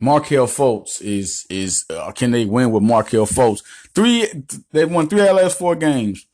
Markelle 0.00 0.46
Fultz 0.46 1.00
is, 1.00 1.46
is, 1.48 1.86
uh, 1.88 2.12
can 2.12 2.30
they 2.30 2.44
win 2.44 2.70
with 2.70 2.82
Markelle 2.82 3.26
Fultz? 3.26 3.62
Three, 3.94 4.28
they 4.72 4.84
won 4.84 5.08
three 5.08 5.22
out 5.22 5.30
of 5.30 5.36
last 5.36 5.58
four 5.58 5.76
games. 5.76 6.26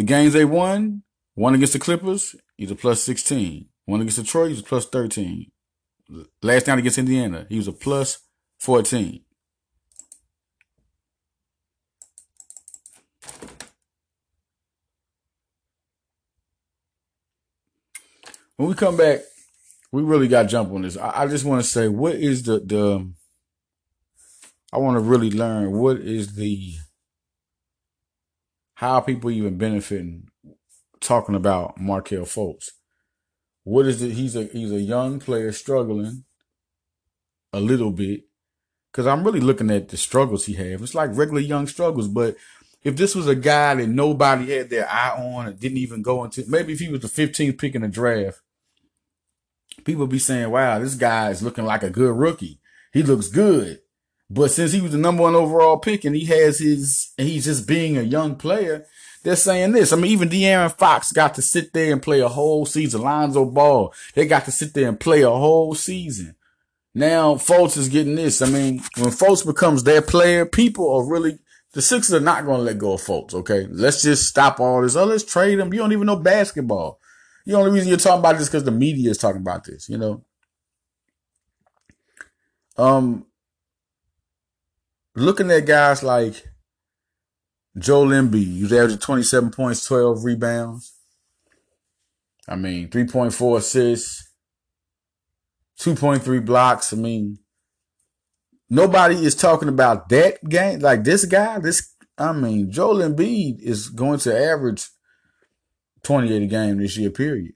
The 0.00 0.06
games 0.06 0.32
they 0.32 0.46
won, 0.46 1.02
one 1.34 1.54
against 1.54 1.74
the 1.74 1.78
Clippers, 1.78 2.34
he's 2.56 2.70
a 2.70 2.74
plus 2.74 3.02
16. 3.02 3.68
One 3.84 4.00
against 4.00 4.16
Detroit, 4.16 4.48
he's 4.48 4.60
a 4.60 4.62
plus 4.62 4.86
13. 4.86 5.50
Last 6.40 6.66
night 6.66 6.78
against 6.78 6.96
Indiana, 6.96 7.44
he 7.50 7.58
was 7.58 7.68
a 7.68 7.72
plus 7.72 8.18
14. 8.60 9.22
When 18.56 18.68
we 18.70 18.74
come 18.74 18.96
back, 18.96 19.20
we 19.92 20.00
really 20.00 20.28
got 20.28 20.44
to 20.44 20.48
jump 20.48 20.72
on 20.72 20.80
this. 20.80 20.96
I, 20.96 21.24
I 21.24 21.26
just 21.26 21.44
want 21.44 21.62
to 21.62 21.68
say, 21.68 21.88
what 21.88 22.14
is 22.14 22.44
the 22.44 22.60
the? 22.60 23.12
I 24.72 24.78
want 24.78 24.96
to 24.96 25.00
really 25.00 25.30
learn 25.30 25.72
what 25.72 25.98
is 25.98 26.36
the 26.36 26.76
how 28.80 28.94
are 28.94 29.02
people 29.02 29.30
even 29.30 29.58
benefiting 29.58 30.30
talking 31.00 31.34
about 31.34 31.78
Markelle 31.78 32.24
Fultz? 32.24 32.70
What 33.62 33.84
is 33.84 34.00
it? 34.00 34.12
He's 34.12 34.34
a 34.34 34.44
he's 34.44 34.72
a 34.72 34.80
young 34.80 35.20
player 35.20 35.52
struggling 35.52 36.24
a 37.52 37.60
little 37.60 37.90
bit. 37.90 38.22
Cause 38.94 39.06
I'm 39.06 39.22
really 39.22 39.40
looking 39.40 39.70
at 39.70 39.90
the 39.90 39.98
struggles 39.98 40.46
he 40.46 40.54
has. 40.54 40.80
It's 40.80 40.94
like 40.94 41.14
regular 41.14 41.42
young 41.42 41.66
struggles, 41.66 42.08
but 42.08 42.36
if 42.82 42.96
this 42.96 43.14
was 43.14 43.28
a 43.28 43.34
guy 43.34 43.74
that 43.74 43.86
nobody 43.86 44.50
had 44.50 44.70
their 44.70 44.88
eye 44.88 45.10
on 45.10 45.48
and 45.48 45.60
didn't 45.60 45.76
even 45.76 46.00
go 46.00 46.24
into, 46.24 46.44
maybe 46.48 46.72
if 46.72 46.78
he 46.78 46.88
was 46.88 47.02
the 47.02 47.08
15th 47.08 47.58
pick 47.58 47.74
in 47.74 47.82
the 47.82 47.88
draft, 47.88 48.40
people 49.84 50.06
be 50.06 50.18
saying, 50.18 50.50
wow, 50.50 50.78
this 50.78 50.94
guy 50.94 51.28
is 51.28 51.42
looking 51.42 51.66
like 51.66 51.82
a 51.82 51.90
good 51.90 52.16
rookie. 52.16 52.60
He 52.94 53.02
looks 53.02 53.28
good. 53.28 53.80
But 54.30 54.52
since 54.52 54.72
he 54.72 54.80
was 54.80 54.92
the 54.92 54.98
number 54.98 55.24
one 55.24 55.34
overall 55.34 55.78
pick 55.78 56.04
and 56.04 56.14
he 56.14 56.24
has 56.26 56.60
his, 56.60 57.12
and 57.18 57.26
he's 57.26 57.46
just 57.46 57.66
being 57.66 57.98
a 57.98 58.02
young 58.02 58.36
player, 58.36 58.86
they're 59.24 59.36
saying 59.36 59.72
this. 59.72 59.92
I 59.92 59.96
mean, 59.96 60.12
even 60.12 60.28
De'Aaron 60.28 60.72
Fox 60.72 61.10
got 61.10 61.34
to 61.34 61.42
sit 61.42 61.72
there 61.72 61.92
and 61.92 62.02
play 62.02 62.20
a 62.20 62.28
whole 62.28 62.64
season. 62.64 63.02
Lonzo 63.02 63.44
Ball, 63.44 63.92
they 64.14 64.26
got 64.26 64.44
to 64.44 64.52
sit 64.52 64.72
there 64.72 64.88
and 64.88 65.00
play 65.00 65.22
a 65.22 65.30
whole 65.30 65.74
season. 65.74 66.36
Now 66.94 67.34
Fultz 67.34 67.76
is 67.76 67.88
getting 67.88 68.14
this. 68.14 68.40
I 68.40 68.46
mean, 68.46 68.80
when 68.96 69.10
Fultz 69.10 69.44
becomes 69.44 69.84
their 69.84 70.02
player, 70.02 70.46
people 70.46 70.92
are 70.94 71.04
really 71.04 71.38
the 71.72 71.82
Sixers 71.82 72.14
are 72.14 72.24
not 72.24 72.44
going 72.44 72.58
to 72.58 72.64
let 72.64 72.78
go 72.78 72.94
of 72.94 73.00
Fultz. 73.00 73.34
Okay, 73.34 73.66
let's 73.70 74.02
just 74.02 74.28
stop 74.28 74.58
all 74.58 74.82
this. 74.82 74.96
Oh, 74.96 75.04
let's 75.04 75.24
trade 75.24 75.58
him. 75.58 75.72
You 75.72 75.80
don't 75.80 75.92
even 75.92 76.06
know 76.06 76.16
basketball. 76.16 76.98
The 77.46 77.54
only 77.54 77.70
reason 77.70 77.88
you're 77.88 77.98
talking 77.98 78.20
about 78.20 78.38
this 78.38 78.48
because 78.48 78.64
the 78.64 78.70
media 78.70 79.10
is 79.10 79.18
talking 79.18 79.40
about 79.40 79.64
this. 79.64 79.88
You 79.88 79.98
know. 79.98 80.24
Um, 82.76 83.26
looking 85.14 85.50
at 85.50 85.66
guys 85.66 86.02
like 86.02 86.44
Joel 87.76 88.08
Embiid, 88.08 88.58
he's 88.58 88.72
averaging 88.72 88.98
27 88.98 89.50
points, 89.50 89.84
12 89.86 90.24
rebounds. 90.24 90.92
I 92.48 92.56
mean, 92.56 92.88
3.4 92.88 93.58
assists, 93.58 94.32
2.3 95.78 96.44
blocks. 96.44 96.92
I 96.92 96.96
mean, 96.96 97.38
nobody 98.68 99.24
is 99.24 99.34
talking 99.34 99.68
about 99.68 100.08
that 100.08 100.42
game. 100.48 100.80
Like 100.80 101.04
this 101.04 101.24
guy, 101.24 101.58
this, 101.60 101.94
I 102.18 102.32
mean, 102.32 102.70
Joel 102.70 103.08
Embiid 103.08 103.60
is 103.60 103.88
going 103.88 104.18
to 104.20 104.36
average 104.36 104.88
28 106.02 106.42
a 106.42 106.46
game 106.46 106.78
this 106.78 106.96
year, 106.96 107.10
period. 107.10 107.52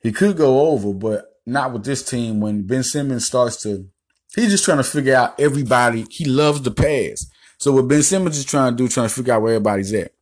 He 0.00 0.12
could 0.12 0.36
go 0.36 0.68
over, 0.68 0.92
but 0.92 1.24
not 1.46 1.72
with 1.72 1.84
this 1.84 2.04
team 2.04 2.40
when 2.40 2.66
Ben 2.66 2.82
Simmons 2.82 3.26
starts 3.26 3.62
to, 3.62 3.88
he's 4.36 4.50
just 4.50 4.64
trying 4.64 4.76
to 4.76 4.84
figure 4.84 5.16
out 5.16 5.38
everybody. 5.40 6.06
He 6.08 6.26
loves 6.26 6.62
the 6.62 6.70
pass. 6.70 7.26
So 7.58 7.72
what 7.72 7.88
Ben 7.88 8.02
Simmons 8.02 8.38
is 8.38 8.44
trying 8.44 8.72
to 8.72 8.76
do, 8.76 8.88
trying 8.88 9.08
to 9.08 9.14
figure 9.14 9.34
out 9.34 9.42
where 9.42 9.54
everybody's 9.54 9.92
at. 9.92 10.12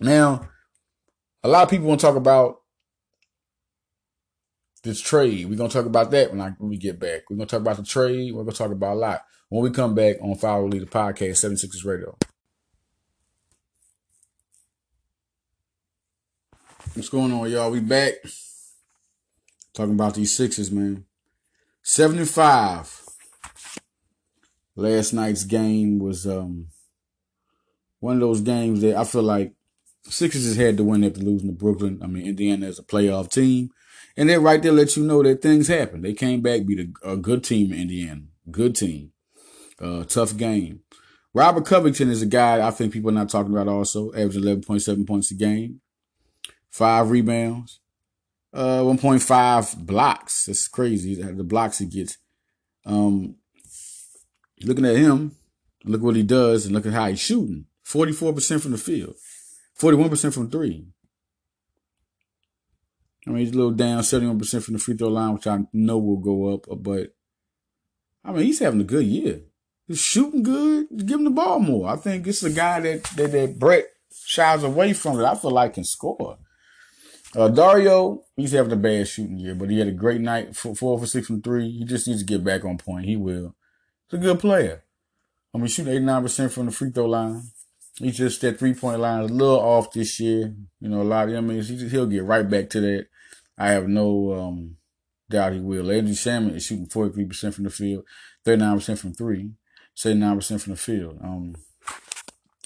Now, 0.00 0.48
a 1.44 1.48
lot 1.48 1.62
of 1.62 1.70
people 1.70 1.86
want 1.86 2.00
to 2.00 2.06
talk 2.06 2.16
about 2.16 2.62
this 4.82 5.00
trade. 5.00 5.48
We're 5.48 5.56
gonna 5.56 5.68
talk 5.68 5.86
about 5.86 6.10
that 6.10 6.30
when 6.30 6.40
I 6.40 6.50
when 6.58 6.70
we 6.70 6.76
get 6.76 6.98
back. 6.98 7.22
We're 7.30 7.36
gonna 7.36 7.46
talk 7.46 7.60
about 7.60 7.76
the 7.76 7.84
trade. 7.84 8.34
We're 8.34 8.42
gonna 8.42 8.56
talk 8.56 8.72
about 8.72 8.94
a 8.94 8.98
lot 8.98 9.22
when 9.48 9.62
we 9.62 9.70
come 9.70 9.94
back 9.94 10.16
on 10.20 10.34
Follow 10.34 10.66
Leader 10.66 10.86
Podcast, 10.86 11.44
76ers 11.44 11.84
Radio. 11.84 12.16
What's 16.94 17.08
going 17.08 17.32
on, 17.32 17.50
y'all? 17.50 17.70
We 17.70 17.80
back. 17.80 18.14
Talking 19.72 19.94
about 19.94 20.14
these 20.14 20.36
sixes, 20.36 20.70
man. 20.70 21.04
75. 21.82 23.01
Last 24.74 25.12
night's 25.12 25.44
game 25.44 25.98
was 25.98 26.26
um 26.26 26.68
one 28.00 28.16
of 28.16 28.20
those 28.20 28.40
games 28.40 28.80
that 28.80 28.96
I 28.96 29.04
feel 29.04 29.22
like 29.22 29.52
Sixers 30.04 30.44
has 30.44 30.56
had 30.56 30.76
to 30.76 30.84
win 30.84 31.04
after 31.04 31.20
losing 31.20 31.48
to 31.48 31.54
Brooklyn. 31.54 32.00
I 32.02 32.06
mean, 32.06 32.26
Indiana 32.26 32.66
is 32.66 32.78
a 32.78 32.82
playoff 32.82 33.30
team. 33.30 33.70
And 34.16 34.28
that 34.28 34.40
right 34.40 34.62
there 34.62 34.72
lets 34.72 34.96
you 34.96 35.04
know 35.04 35.22
that 35.22 35.40
things 35.40 35.68
happen. 35.68 36.02
They 36.02 36.12
came 36.12 36.42
back, 36.42 36.66
beat 36.66 36.92
a, 37.04 37.12
a 37.12 37.16
good 37.16 37.44
team 37.44 37.72
in 37.72 37.82
Indiana. 37.82 38.22
Good 38.50 38.74
team. 38.74 39.12
Uh, 39.80 40.04
tough 40.04 40.36
game. 40.36 40.80
Robert 41.34 41.64
Covington 41.64 42.10
is 42.10 42.20
a 42.20 42.26
guy 42.26 42.66
I 42.66 42.70
think 42.70 42.92
people 42.92 43.10
are 43.10 43.14
not 43.14 43.30
talking 43.30 43.52
about 43.52 43.68
also, 43.68 44.12
averaging 44.12 44.42
11.7 44.42 45.06
points 45.06 45.30
a 45.30 45.34
game, 45.34 45.80
five 46.68 47.10
rebounds, 47.10 47.80
uh, 48.52 48.80
1.5 48.80 49.86
blocks. 49.86 50.44
That's 50.44 50.68
crazy. 50.68 51.14
The 51.14 51.44
blocks 51.44 51.78
he 51.78 51.86
gets. 51.86 52.18
Um, 52.84 53.36
looking 54.64 54.86
at 54.86 54.96
him, 54.96 55.36
look 55.84 56.02
what 56.02 56.16
he 56.16 56.22
does 56.22 56.66
and 56.66 56.74
look 56.74 56.86
at 56.86 56.92
how 56.92 57.08
he's 57.08 57.20
shooting. 57.20 57.66
44% 57.86 58.60
from 58.60 58.72
the 58.72 58.78
field, 58.78 59.16
41% 59.78 60.32
from 60.32 60.50
three. 60.50 60.86
I 63.26 63.30
mean, 63.30 63.38
he's 63.38 63.52
a 63.52 63.56
little 63.56 63.72
down, 63.72 64.02
71% 64.02 64.62
from 64.62 64.74
the 64.74 64.80
free 64.80 64.96
throw 64.96 65.08
line, 65.08 65.34
which 65.34 65.46
I 65.46 65.60
know 65.72 65.98
will 65.98 66.16
go 66.16 66.54
up. 66.54 66.66
But, 66.82 67.14
I 68.24 68.32
mean, 68.32 68.44
he's 68.44 68.58
having 68.58 68.80
a 68.80 68.84
good 68.84 69.06
year. 69.06 69.42
He's 69.86 70.00
shooting 70.00 70.42
good. 70.42 70.86
Give 70.96 71.18
him 71.18 71.24
the 71.24 71.30
ball 71.30 71.60
more. 71.60 71.88
I 71.88 71.96
think 71.96 72.26
it's 72.26 72.42
a 72.42 72.50
guy 72.50 72.80
that, 72.80 73.04
that, 73.16 73.32
that 73.32 73.58
Brett 73.58 73.86
shies 74.24 74.64
away 74.64 74.92
from 74.92 75.18
that 75.18 75.26
I 75.26 75.34
feel 75.34 75.52
like 75.52 75.74
can 75.74 75.84
score. 75.84 76.38
Uh, 77.34 77.48
Dario, 77.48 78.24
he's 78.36 78.52
having 78.52 78.72
a 78.72 78.76
bad 78.76 79.08
shooting 79.08 79.38
year, 79.38 79.54
but 79.54 79.70
he 79.70 79.78
had 79.78 79.88
a 79.88 79.92
great 79.92 80.20
night, 80.20 80.54
four 80.54 80.98
for 80.98 81.06
six 81.06 81.26
from 81.26 81.40
three. 81.40 81.70
He 81.70 81.84
just 81.84 82.06
needs 82.06 82.20
to 82.20 82.26
get 82.26 82.44
back 82.44 82.64
on 82.64 82.76
point. 82.76 83.06
He 83.06 83.16
will. 83.16 83.54
He's 84.12 84.20
a 84.20 84.22
good 84.22 84.40
player. 84.40 84.84
I 85.54 85.58
mean, 85.58 85.68
shooting 85.68 85.94
89% 85.94 86.50
from 86.50 86.66
the 86.66 86.72
free 86.72 86.90
throw 86.90 87.06
line. 87.06 87.44
He's 87.96 88.18
just 88.18 88.42
that 88.42 88.58
three 88.58 88.74
point 88.74 89.00
line 89.00 89.20
a 89.20 89.24
little 89.24 89.58
off 89.58 89.92
this 89.92 90.20
year. 90.20 90.54
You 90.80 90.88
know, 90.88 91.00
a 91.00 91.02
lot 91.02 91.30
of, 91.30 91.34
I 91.34 91.40
mean, 91.40 91.62
he'll 91.62 92.06
get 92.06 92.24
right 92.24 92.48
back 92.48 92.68
to 92.70 92.80
that. 92.80 93.06
I 93.56 93.68
have 93.68 93.88
no 93.88 94.34
um, 94.34 94.76
doubt 95.30 95.54
he 95.54 95.60
will. 95.60 95.84
Landry 95.84 96.14
Shamet 96.14 96.56
is 96.56 96.66
shooting 96.66 96.86
43% 96.88 97.54
from 97.54 97.64
the 97.64 97.70
field, 97.70 98.04
39% 98.44 98.98
from 98.98 99.14
three, 99.14 99.52
79% 99.96 100.60
from 100.60 100.72
the 100.72 100.78
field. 100.78 101.18
Um, 101.22 101.54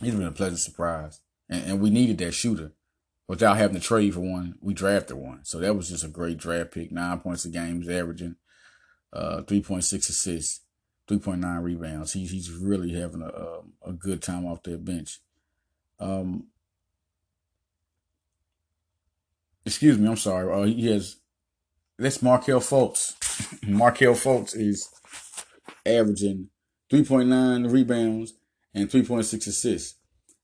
he's 0.01 0.15
been 0.15 0.27
a 0.27 0.33
pleasant 0.33 0.61
surprise. 0.61 1.21
And, 1.49 1.71
and, 1.71 1.81
we 1.81 1.91
needed 1.91 2.19
that 2.19 2.33
shooter. 2.33 2.73
Without 3.29 3.57
having 3.57 3.79
to 3.79 3.83
trade 3.83 4.15
for 4.15 4.21
one, 4.21 4.57
we 4.61 4.75
drafted 4.75 5.17
one. 5.17 5.45
So 5.45 5.59
that 5.59 5.75
was 5.75 5.91
just 5.91 6.05
a 6.05 6.09
great 6.09 6.39
draft 6.39 6.73
pick. 6.73 6.93
Nine 6.93 7.19
points 7.21 7.45
a 7.45 7.51
game, 7.51 7.83
he's 7.83 7.91
averaging 7.91 8.37
uh, 9.13 9.43
3.6 9.43 9.95
assists, 9.95 10.61
3.9 11.09 11.63
rebounds. 11.63 12.13
He's, 12.13 12.31
he's 12.31 12.51
really 12.51 12.93
having 12.93 13.23
a, 13.23 13.29
a, 13.29 13.91
a 13.91 13.93
good 13.93 14.23
time 14.23 14.47
off 14.47 14.63
that 14.65 14.85
bench. 14.85 15.21
Um, 16.01 16.49
excuse 19.65 19.99
me, 19.99 20.09
I'm 20.09 20.17
sorry. 20.17 20.53
Uh, 20.53 20.65
he 20.65 20.87
has 20.93 21.17
that's 21.99 22.23
Markelle 22.23 22.61
Fultz. 22.61 23.15
Markelle 23.67 24.15
Fultz 24.15 24.55
is 24.55 24.89
averaging 25.87 26.51
3.9 26.93 27.73
rebounds 27.73 28.35
and 28.75 28.91
3.6 28.91 29.47
assists. 29.47 29.99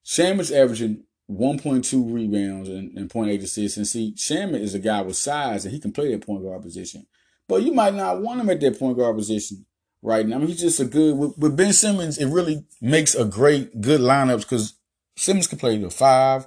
Shamet's 0.04 0.50
averaging 0.50 1.04
1.2 1.31 2.12
rebounds 2.12 2.69
and, 2.69 2.97
and 2.97 3.11
0.8 3.11 3.42
assists. 3.42 3.76
And 3.76 3.87
see, 3.87 4.14
Shamet 4.14 4.61
is 4.61 4.75
a 4.75 4.78
guy 4.78 5.02
with 5.02 5.16
size 5.16 5.64
and 5.64 5.75
he 5.75 5.81
can 5.81 5.92
play 5.92 6.11
that 6.12 6.26
point 6.26 6.42
guard 6.42 6.62
position. 6.62 7.07
But 7.49 7.62
you 7.62 7.73
might 7.73 7.95
not 7.95 8.23
want 8.23 8.40
him 8.40 8.50
at 8.50 8.61
that 8.61 8.78
point 8.78 8.97
guard 8.97 9.16
position 9.16 9.66
right 10.02 10.26
now. 10.26 10.37
I 10.37 10.38
mean, 10.40 10.49
he's 10.49 10.61
just 10.61 10.80
a 10.80 10.85
good, 10.85 11.16
with, 11.16 11.38
with 11.38 11.56
Ben 11.56 11.73
Simmons, 11.73 12.18
it 12.18 12.26
really 12.26 12.64
makes 12.80 13.14
a 13.14 13.25
great, 13.25 13.80
good 13.80 14.00
lineups 14.00 14.40
because 14.40 14.75
Simmons 15.16 15.47
can 15.47 15.59
play 15.59 15.78
the 15.78 15.90
five, 15.90 16.47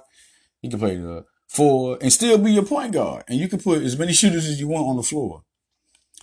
he 0.60 0.68
can 0.68 0.78
play 0.78 0.96
the 0.96 1.24
four, 1.48 1.98
and 2.00 2.12
still 2.12 2.38
be 2.38 2.52
your 2.52 2.64
point 2.64 2.92
guard. 2.92 3.24
And 3.28 3.38
you 3.38 3.48
can 3.48 3.58
put 3.58 3.82
as 3.82 3.98
many 3.98 4.12
shooters 4.12 4.46
as 4.46 4.60
you 4.60 4.68
want 4.68 4.86
on 4.86 4.96
the 4.96 5.02
floor. 5.02 5.42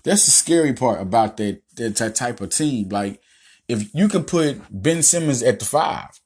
That's 0.03 0.25
the 0.25 0.31
scary 0.31 0.73
part 0.73 1.01
about 1.01 1.37
that, 1.37 1.61
that 1.77 2.15
type 2.15 2.41
of 2.41 2.49
team. 2.49 2.89
Like 2.89 3.21
if 3.67 3.93
you 3.95 4.07
can 4.07 4.23
put 4.23 4.61
Ben 4.69 5.01
Simmons 5.01 5.41
at 5.41 5.59
the 5.59 5.65
five 5.65 6.19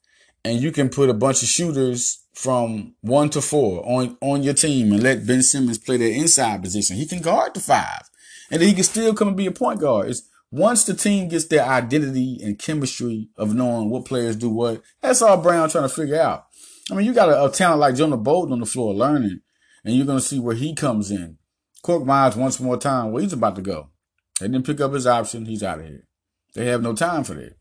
and 0.44 0.60
you 0.60 0.72
can 0.72 0.88
put 0.88 1.10
a 1.10 1.14
bunch 1.14 1.42
of 1.42 1.48
shooters 1.48 2.24
from 2.34 2.94
one 3.00 3.30
to 3.30 3.40
four 3.40 3.84
on, 3.84 4.16
on 4.20 4.42
your 4.42 4.54
team 4.54 4.92
and 4.92 5.02
let 5.02 5.26
Ben 5.26 5.42
Simmons 5.42 5.78
play 5.78 5.96
that 5.96 6.10
inside 6.10 6.62
position, 6.62 6.96
he 6.96 7.06
can 7.06 7.22
guard 7.22 7.54
the 7.54 7.60
five 7.60 8.02
and 8.50 8.62
he 8.62 8.74
can 8.74 8.84
still 8.84 9.14
come 9.14 9.28
and 9.28 9.36
be 9.36 9.46
a 9.46 9.52
point 9.52 9.80
guard. 9.80 10.10
It's 10.10 10.27
once 10.50 10.84
the 10.84 10.94
team 10.94 11.28
gets 11.28 11.46
their 11.46 11.64
identity 11.64 12.38
and 12.42 12.58
chemistry 12.58 13.28
of 13.36 13.54
knowing 13.54 13.90
what 13.90 14.04
players 14.04 14.36
do 14.36 14.48
what, 14.48 14.82
that's 15.00 15.20
all 15.20 15.36
Brown 15.36 15.68
trying 15.68 15.88
to 15.88 15.94
figure 15.94 16.20
out. 16.20 16.46
I 16.90 16.94
mean, 16.94 17.06
you 17.06 17.12
got 17.12 17.28
a, 17.28 17.44
a 17.44 17.50
talent 17.50 17.80
like 17.80 17.96
Jonah 17.96 18.16
Bolden 18.16 18.52
on 18.52 18.60
the 18.60 18.66
floor 18.66 18.94
learning, 18.94 19.40
and 19.84 19.94
you're 19.94 20.06
going 20.06 20.18
to 20.18 20.24
see 20.24 20.40
where 20.40 20.56
he 20.56 20.74
comes 20.74 21.10
in. 21.10 21.36
Cork 21.82 22.02
Korkmaz 22.02 22.36
once 22.36 22.60
more 22.60 22.76
time, 22.76 23.12
well, 23.12 23.22
he's 23.22 23.32
about 23.32 23.56
to 23.56 23.62
go. 23.62 23.90
They 24.40 24.48
didn't 24.48 24.66
pick 24.66 24.80
up 24.80 24.92
his 24.92 25.06
option. 25.06 25.46
He's 25.46 25.62
out 25.62 25.80
of 25.80 25.86
here. 25.86 26.06
They 26.54 26.66
have 26.66 26.82
no 26.82 26.94
time 26.94 27.24
for 27.24 27.34
that. 27.34 27.56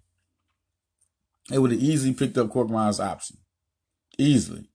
They 1.49 1.57
would 1.57 1.71
have 1.71 1.81
easily 1.81 2.13
picked 2.13 2.37
up 2.37 2.49
Cork 2.49 2.69
Korkmaz's 2.69 2.99
option. 2.99 3.37
Easily. 4.17 4.69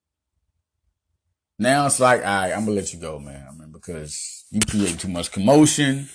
Now 1.59 1.87
it's 1.87 2.01
like, 2.01 2.21
all 2.21 2.27
right, 2.27 2.53
I'm 2.53 2.65
going 2.65 2.77
to 2.77 2.83
let 2.83 2.93
you 2.93 3.01
go, 3.01 3.19
man. 3.19 3.47
I 3.49 3.53
mean, 3.53 3.73
because 3.73 4.45
you 4.51 4.61
create 4.61 4.99
too 4.99 5.09
much 5.09 5.33
commotion. 5.33 6.09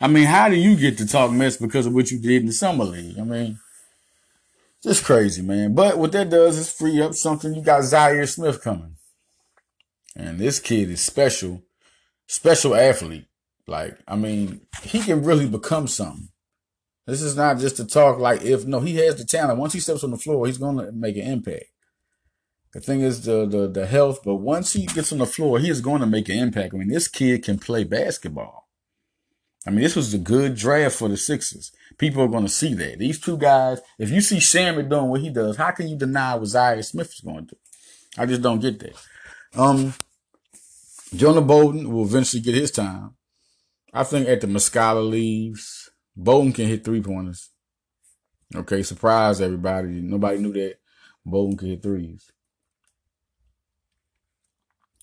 I 0.00 0.08
mean, 0.08 0.24
how 0.24 0.48
do 0.48 0.56
you 0.56 0.76
get 0.76 0.96
to 0.98 1.06
talk 1.06 1.30
mess 1.30 1.56
because 1.56 1.86
of 1.86 1.92
what 1.92 2.10
you 2.10 2.18
did 2.18 2.40
in 2.40 2.46
the 2.46 2.52
summer 2.52 2.84
league? 2.84 3.18
I 3.18 3.22
mean, 3.22 3.58
just 4.82 5.04
crazy, 5.04 5.42
man. 5.42 5.74
But 5.74 5.98
what 5.98 6.12
that 6.12 6.30
does 6.30 6.56
is 6.56 6.72
free 6.72 7.02
up 7.02 7.14
something. 7.14 7.54
You 7.54 7.62
got 7.62 7.82
Zhaire 7.82 8.26
Smith 8.26 8.62
coming. 8.62 8.96
And 10.16 10.38
this 10.38 10.58
kid 10.58 10.90
is 10.90 11.02
special, 11.02 11.62
special 12.26 12.74
athlete. 12.74 13.26
Like, 13.66 13.98
I 14.08 14.16
mean, 14.16 14.62
he 14.82 15.00
can 15.00 15.22
really 15.22 15.46
become 15.46 15.86
something. 15.86 16.28
This 17.06 17.22
is 17.22 17.36
not 17.36 17.58
just 17.58 17.76
to 17.76 17.84
talk 17.84 18.18
like 18.18 18.42
if 18.42 18.64
no, 18.64 18.80
he 18.80 18.96
has 18.96 19.16
the 19.16 19.24
talent. 19.24 19.58
Once 19.58 19.72
he 19.72 19.80
steps 19.80 20.04
on 20.04 20.10
the 20.10 20.16
floor, 20.16 20.46
he's 20.46 20.58
gonna 20.58 20.92
make 20.92 21.16
an 21.16 21.24
impact. 21.24 21.64
The 22.72 22.80
thing 22.80 23.00
is 23.00 23.24
the 23.24 23.46
the 23.46 23.66
the 23.68 23.86
health, 23.86 24.20
but 24.24 24.36
once 24.36 24.72
he 24.72 24.86
gets 24.86 25.12
on 25.12 25.18
the 25.18 25.26
floor, 25.26 25.58
he 25.58 25.68
is 25.68 25.80
going 25.80 26.00
to 26.00 26.06
make 26.06 26.28
an 26.28 26.38
impact. 26.38 26.72
I 26.72 26.78
mean, 26.78 26.88
this 26.88 27.08
kid 27.08 27.44
can 27.44 27.58
play 27.58 27.84
basketball. 27.84 28.69
I 29.66 29.70
mean, 29.70 29.80
this 29.80 29.96
was 29.96 30.14
a 30.14 30.18
good 30.18 30.54
draft 30.54 30.96
for 30.96 31.08
the 31.08 31.16
Sixers. 31.16 31.70
People 31.98 32.22
are 32.22 32.28
going 32.28 32.44
to 32.44 32.48
see 32.48 32.72
that. 32.74 32.98
These 32.98 33.20
two 33.20 33.36
guys, 33.36 33.80
if 33.98 34.10
you 34.10 34.20
see 34.20 34.38
Shamet 34.38 34.88
doing 34.88 35.08
what 35.08 35.20
he 35.20 35.28
does, 35.28 35.56
how 35.56 35.70
can 35.72 35.88
you 35.88 35.96
deny 35.96 36.34
what 36.34 36.44
Zhaire 36.44 36.84
Smith 36.84 37.12
is 37.12 37.20
going 37.20 37.46
to 37.46 37.54
do? 37.54 37.56
I 38.16 38.26
just 38.26 38.40
don't 38.42 38.60
get 38.60 38.78
that. 38.80 38.96
Um, 39.54 39.94
Jonah 41.14 41.42
Bolden 41.42 41.92
will 41.92 42.04
eventually 42.04 42.42
get 42.42 42.54
his 42.54 42.70
time. 42.70 43.14
I 43.92 44.04
think 44.04 44.28
at 44.28 44.40
the 44.40 44.46
Muscala 44.46 45.08
leaves, 45.08 45.90
Bolden 46.16 46.52
can 46.52 46.66
hit 46.66 46.84
three 46.84 47.02
pointers. 47.02 47.50
Okay, 48.54 48.82
surprise 48.82 49.40
everybody. 49.40 50.00
Nobody 50.00 50.38
knew 50.38 50.52
that 50.54 50.76
Bolden 51.24 51.56
could 51.56 51.68
hit 51.68 51.82
threes. 51.82 52.30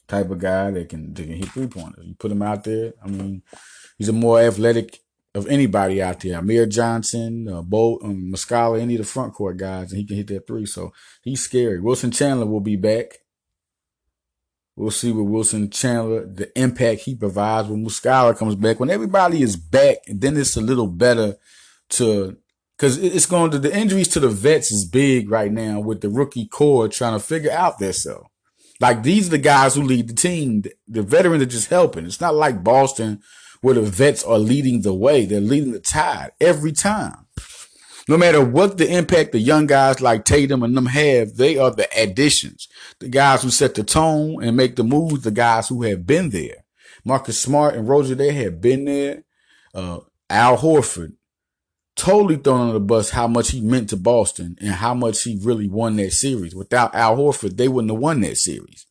Type 0.08 0.30
of 0.30 0.40
guy 0.40 0.72
that 0.72 0.90
can, 0.90 1.14
that 1.14 1.24
can 1.24 1.36
hit 1.36 1.50
three 1.50 1.68
pointers. 1.68 2.06
You 2.06 2.16
put 2.16 2.32
him 2.32 2.42
out 2.42 2.64
there. 2.64 2.94
I 3.04 3.08
mean, 3.08 3.44
he's 3.98 4.10
a 4.10 4.14
more 4.14 4.40
athletic 4.40 5.00
of 5.36 5.48
anybody 5.48 6.02
out 6.02 6.20
there. 6.22 6.40
Amir 6.40 6.66
Johnson, 6.66 7.48
uh, 7.48 7.62
Bo, 7.62 8.00
um, 8.04 8.32
Muscala, 8.34 8.80
any 8.82 8.96
of 8.96 9.02
the 9.02 9.08
front 9.08 9.34
court 9.34 9.58
guys, 9.58 9.92
and 9.92 10.00
he 10.00 10.06
can 10.06 10.18
hit 10.18 10.28
that 10.28 10.48
three. 10.48 10.66
So 10.66 10.94
he's 11.22 11.42
scary. 11.42 11.80
Wilson 11.80 12.12
Chandler 12.12 12.48
will 12.48 12.60
be 12.60 12.76
back. 12.76 13.20
We'll 14.76 14.92
see 14.92 15.12
with 15.12 15.28
Wilson 15.28 15.70
Chandler, 15.70 16.26
the 16.26 16.52
impact 16.60 17.02
he 17.02 17.16
provides 17.16 17.68
when 17.68 17.86
Muscala 17.86 18.38
comes 18.38 18.56
back. 18.56 18.80
When 18.80 18.92
everybody 18.92 19.42
is 19.42 19.56
back, 19.56 19.98
then 20.08 20.38
it's 20.38 20.56
a 20.56 20.62
little 20.62 20.88
better 20.88 21.38
to, 21.90 22.38
cause 22.78 22.98
it's 22.98 23.26
going 23.26 23.50
to, 23.52 23.60
the 23.60 23.76
injuries 23.76 24.08
to 24.10 24.20
the 24.20 24.30
vets 24.30 24.72
is 24.72 24.86
big 24.86 25.32
right 25.32 25.52
now 25.52 25.80
with 25.80 26.02
the 26.02 26.10
rookie 26.10 26.46
core 26.46 26.88
trying 26.88 27.14
to 27.14 27.26
figure 27.26 27.52
out 27.52 27.80
their 27.80 27.94
self. 27.94 28.28
Like 28.80 29.02
these 29.02 29.28
are 29.28 29.32
the 29.32 29.40
guys 29.40 29.74
who 29.74 29.82
lead 29.82 30.10
the 30.10 30.14
team. 30.14 30.64
The 30.88 31.02
veterans 31.02 31.42
are 31.42 31.48
just 31.48 31.70
helping. 31.70 32.06
It's 32.06 32.22
not 32.22 32.36
like 32.36 32.64
Boston 32.64 33.24
where 33.62 33.76
the 33.76 33.82
vets 33.82 34.24
are 34.24 34.40
leading 34.40 34.82
the 34.82 34.94
way. 34.94 35.26
They're 35.26 35.42
leading 35.42 35.72
the 35.72 35.80
tide 35.80 36.32
every 36.40 36.72
time. 36.72 37.28
No 38.10 38.18
matter 38.18 38.44
what 38.44 38.78
the 38.78 38.90
impact 38.90 39.34
the 39.34 39.40
young 39.40 39.68
guys 39.68 40.00
like 40.00 40.24
Tatum 40.24 40.64
and 40.64 40.78
them 40.78 40.86
have, 40.86 41.36
they 41.36 41.58
are 41.58 41.72
the 41.72 41.90
additions. 41.96 42.70
The 43.00 43.10
guys 43.10 43.44
who 43.44 43.50
set 43.50 43.76
the 43.76 43.84
tone 43.84 44.42
and 44.42 44.56
make 44.56 44.78
the 44.78 44.84
moves, 44.84 45.24
the 45.24 45.32
guys 45.32 45.68
who 45.68 45.84
have 45.84 46.08
been 46.08 46.30
there. 46.30 46.64
Marcus 47.04 47.42
Smart 47.42 47.76
and 47.76 47.88
Roger, 47.88 48.16
they 48.16 48.32
have 48.34 48.62
been 48.62 48.86
there. 48.86 49.24
Uh, 49.74 50.00
Al 50.30 50.58
Horford, 50.58 51.14
totally 51.96 52.38
thrown 52.38 52.62
under 52.62 52.74
the 52.74 52.80
bus 52.80 53.10
how 53.10 53.28
much 53.28 53.52
he 53.52 53.60
meant 53.60 53.90
to 53.90 53.98
Boston 53.98 54.56
and 54.62 54.72
how 54.72 54.94
much 54.94 55.24
he 55.24 55.40
really 55.42 55.68
won 55.68 55.98
that 55.98 56.14
series. 56.14 56.56
Without 56.56 56.96
Al 56.96 57.18
Horford, 57.18 57.58
they 57.58 57.68
wouldn't 57.68 57.92
have 57.92 58.00
won 58.00 58.22
that 58.22 58.38
series. 58.38 58.86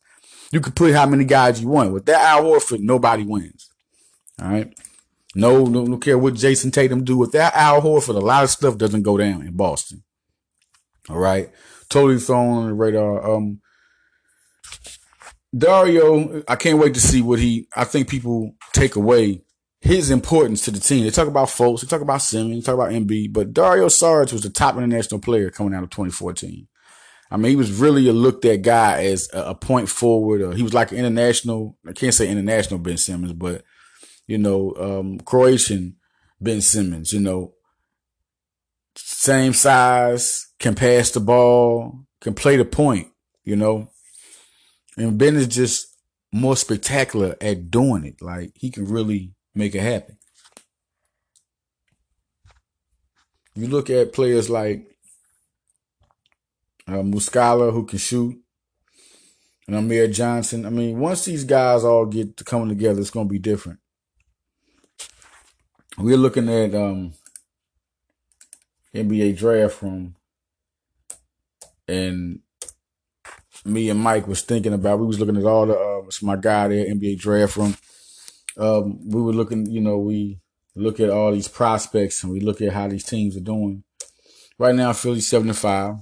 You 0.51 0.61
could 0.61 0.75
put 0.75 0.93
how 0.93 1.07
many 1.07 1.25
guys 1.25 1.61
you 1.61 1.69
want. 1.69 1.91
Without 1.91 2.21
Al 2.21 2.43
Horford, 2.43 2.81
nobody 2.81 3.23
wins. 3.23 3.69
All 4.41 4.49
right. 4.49 4.73
No, 5.35 5.65
no, 5.65 5.83
no 5.83 5.97
care 5.97 6.17
what 6.17 6.35
Jayson 6.35 6.71
Tatum 6.71 7.03
do. 7.03 7.17
with 7.17 7.33
Without 7.33 7.55
Al 7.55 7.81
Horford, 7.81 8.15
a 8.15 8.19
lot 8.19 8.43
of 8.43 8.49
stuff 8.49 8.77
doesn't 8.77 9.03
go 9.03 9.17
down 9.17 9.41
in 9.41 9.55
Boston. 9.55 10.03
All 11.09 11.19
right. 11.19 11.51
Totally 11.89 12.19
thrown 12.19 12.57
on 12.57 12.67
the 12.67 12.73
radar. 12.73 13.35
Um, 13.35 13.61
Dario, 15.55 16.43
I 16.47 16.55
can't 16.55 16.79
wait 16.79 16.93
to 16.95 16.99
see 16.99 17.21
what 17.21 17.39
he, 17.39 17.67
I 17.75 17.83
think 17.83 18.09
people 18.09 18.55
take 18.73 18.95
away 18.95 19.41
his 19.79 20.11
importance 20.11 20.61
to 20.65 20.71
the 20.71 20.79
team. 20.79 21.03
They 21.03 21.11
talk 21.11 21.27
about 21.27 21.47
Fultz, 21.47 21.81
they 21.81 21.87
talk 21.87 22.01
about 22.01 22.21
Simmons, 22.21 22.63
they 22.63 22.65
talk 22.65 22.75
about 22.75 22.91
Embiid, 22.91 23.31
but 23.31 23.53
Dario 23.53 23.87
Saric 23.87 24.33
was 24.33 24.41
the 24.43 24.49
top 24.49 24.75
international 24.75 25.21
player 25.21 25.49
coming 25.49 25.73
out 25.73 25.83
of 25.83 25.89
2014. 25.89 26.67
I 27.29 27.37
mean, 27.37 27.49
he 27.49 27.55
was 27.55 27.71
really 27.71 28.07
a 28.07 28.13
looked 28.13 28.45
at 28.45 28.61
guy 28.61 29.05
as 29.05 29.29
a, 29.33 29.53
point 29.53 29.89
forward. 29.89 30.41
Or 30.41 30.53
he 30.53 30.63
was 30.63 30.73
like 30.73 30.91
an 30.91 30.97
international, 30.97 31.77
I 31.85 31.91
can't 31.91 32.13
say 32.13 32.29
international 32.29 32.79
Ben 32.79 32.97
Simmons, 32.97 33.33
but 33.33 33.63
you 34.27 34.37
know, 34.37 34.73
um, 34.77 35.19
Croatian 35.19 35.95
Ben 36.39 36.61
Simmons, 36.61 37.13
you 37.13 37.19
know, 37.21 37.53
same 38.95 39.53
size, 39.53 40.47
can 40.59 40.75
pass 40.75 41.11
the 41.11 41.19
ball, 41.19 42.05
can 42.21 42.33
play 42.33 42.57
the 42.57 42.65
point, 42.65 43.07
you 43.43 43.55
know. 43.55 43.89
And 44.97 45.17
Ben 45.17 45.35
is 45.35 45.47
just 45.47 45.87
more 46.31 46.57
spectacular 46.57 47.35
at 47.39 47.71
doing 47.71 48.03
it. 48.03 48.21
Like 48.21 48.51
he 48.55 48.69
can 48.69 48.85
really 48.85 49.33
make 49.55 49.73
it 49.75 49.81
happen. 49.81 50.17
You 53.55 53.67
look 53.67 53.89
at 53.89 54.13
players 54.13 54.49
like 54.49 54.87
uh, 56.87 57.01
Muscala 57.01 57.71
who 57.71 57.85
can 57.85 57.97
shoot, 57.97 58.37
and 59.67 59.75
Amir 59.75 60.07
Johnson. 60.07 60.65
I 60.65 60.69
mean, 60.69 60.99
once 60.99 61.25
these 61.25 61.43
guys 61.43 61.83
all 61.83 62.05
get 62.05 62.37
to 62.37 62.43
coming 62.43 62.69
together, 62.69 62.99
it's 62.99 63.09
going 63.09 63.27
to 63.27 63.31
be 63.31 63.39
different 63.39 63.79
we're 65.97 66.17
looking 66.17 66.49
at 66.49 66.75
um 66.75 67.13
NBA 68.93 69.37
draft 69.37 69.81
room, 69.81 70.15
and 71.87 72.39
me 73.65 73.89
and 73.89 73.99
Mike 73.99 74.27
was 74.27 74.41
thinking 74.41 74.73
about. 74.73 74.99
We 74.99 75.07
was 75.07 75.19
looking 75.19 75.37
at 75.37 75.45
all 75.45 75.65
the 75.65 75.77
uh, 75.77 76.05
it's 76.05 76.23
my 76.23 76.35
guy 76.35 76.67
there, 76.69 76.85
NBA 76.85 77.19
draft 77.19 77.57
room. 77.57 77.75
Um, 78.57 79.09
we 79.09 79.21
were 79.21 79.33
looking, 79.33 79.67
you 79.67 79.81
know, 79.81 79.97
we 79.99 80.39
look 80.75 80.99
at 80.99 81.09
all 81.09 81.31
these 81.31 81.47
prospects 81.47 82.23
and 82.23 82.31
we 82.31 82.39
look 82.39 82.61
at 82.61 82.73
how 82.73 82.87
these 82.87 83.03
teams 83.03 83.37
are 83.37 83.41
doing. 83.41 83.83
Right 84.57 84.73
now, 84.73 84.93
Philly 84.93 85.21
seventy 85.21 85.53
five, 85.53 85.95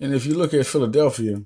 and 0.00 0.14
if 0.14 0.26
you 0.26 0.34
look 0.34 0.52
at 0.52 0.66
Philadelphia, 0.66 1.42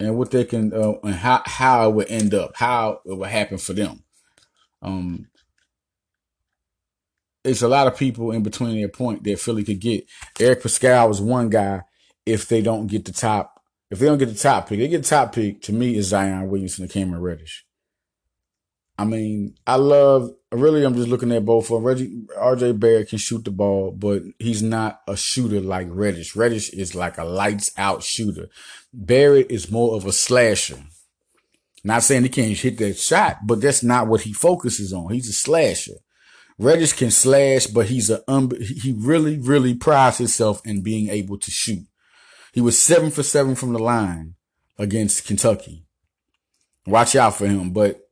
and 0.00 0.16
what 0.16 0.30
they 0.30 0.44
can 0.44 0.72
uh, 0.72 0.94
and 1.02 1.14
how 1.14 1.42
how 1.46 1.88
it 1.88 1.94
would 1.94 2.10
end 2.10 2.34
up, 2.34 2.52
how 2.56 3.00
it 3.04 3.14
would 3.16 3.30
happen 3.30 3.58
for 3.58 3.72
them. 3.72 4.02
Um, 4.82 5.28
it's 7.44 7.62
a 7.62 7.68
lot 7.68 7.86
of 7.86 7.96
people 7.96 8.32
in 8.32 8.42
between 8.42 8.76
their 8.76 8.88
point 8.88 9.22
that 9.24 9.38
Philly 9.38 9.64
could 9.64 9.80
get. 9.80 10.06
Eric 10.40 10.62
Paschall 10.62 11.10
is 11.10 11.20
one 11.20 11.50
guy. 11.50 11.82
If 12.24 12.48
they 12.48 12.62
don't 12.62 12.86
get 12.86 13.04
the 13.04 13.12
top, 13.12 13.60
if 13.90 13.98
they 13.98 14.06
don't 14.06 14.18
get 14.18 14.30
the 14.30 14.34
top 14.34 14.68
pick, 14.68 14.78
they 14.78 14.88
get 14.88 15.02
the 15.02 15.08
top 15.08 15.34
pick. 15.34 15.60
To 15.62 15.72
me, 15.72 15.96
is 15.96 16.08
Zion 16.08 16.48
Williamson 16.48 16.84
and 16.84 16.92
Cameron 16.92 17.20
Reddish. 17.20 17.66
I 18.98 19.04
mean, 19.04 19.56
I 19.66 19.76
love. 19.76 20.30
Really, 20.52 20.84
I'm 20.84 20.94
just 20.94 21.08
looking 21.08 21.32
at 21.32 21.44
both 21.44 21.64
of 21.64 21.70
them. 21.70 21.84
Reggie, 21.84 22.22
RJ 22.38 22.78
Barrett 22.78 23.08
can 23.08 23.18
shoot 23.18 23.44
the 23.44 23.50
ball, 23.50 23.90
but 23.90 24.22
he's 24.38 24.62
not 24.62 25.00
a 25.08 25.16
shooter 25.16 25.60
like 25.60 25.88
Reddish. 25.90 26.36
Reddish 26.36 26.70
is 26.70 26.94
like 26.94 27.18
a 27.18 27.24
lights 27.24 27.72
out 27.76 28.04
shooter. 28.04 28.48
Barrett 28.92 29.50
is 29.50 29.70
more 29.70 29.96
of 29.96 30.06
a 30.06 30.12
slasher. 30.12 30.78
Not 31.82 32.04
saying 32.04 32.22
he 32.22 32.28
can't 32.28 32.56
hit 32.56 32.78
that 32.78 32.98
shot, 32.98 33.38
but 33.46 33.60
that's 33.60 33.82
not 33.82 34.06
what 34.06 34.22
he 34.22 34.32
focuses 34.32 34.92
on. 34.92 35.12
He's 35.12 35.28
a 35.28 35.32
slasher. 35.32 35.94
Reddish 36.56 36.92
can 36.92 37.10
slash, 37.10 37.66
but 37.66 37.86
he's 37.86 38.10
a 38.10 38.22
um, 38.30 38.50
he 38.60 38.94
really, 38.96 39.38
really 39.38 39.74
prides 39.74 40.18
himself 40.18 40.62
in 40.64 40.82
being 40.82 41.08
able 41.08 41.36
to 41.38 41.50
shoot. 41.50 41.84
He 42.52 42.60
was 42.60 42.80
seven 42.80 43.10
for 43.10 43.24
seven 43.24 43.56
from 43.56 43.72
the 43.72 43.80
line 43.80 44.36
against 44.78 45.26
Kentucky. 45.26 45.84
Watch 46.86 47.16
out 47.16 47.34
for 47.34 47.46
him, 47.46 47.70
but 47.70 48.03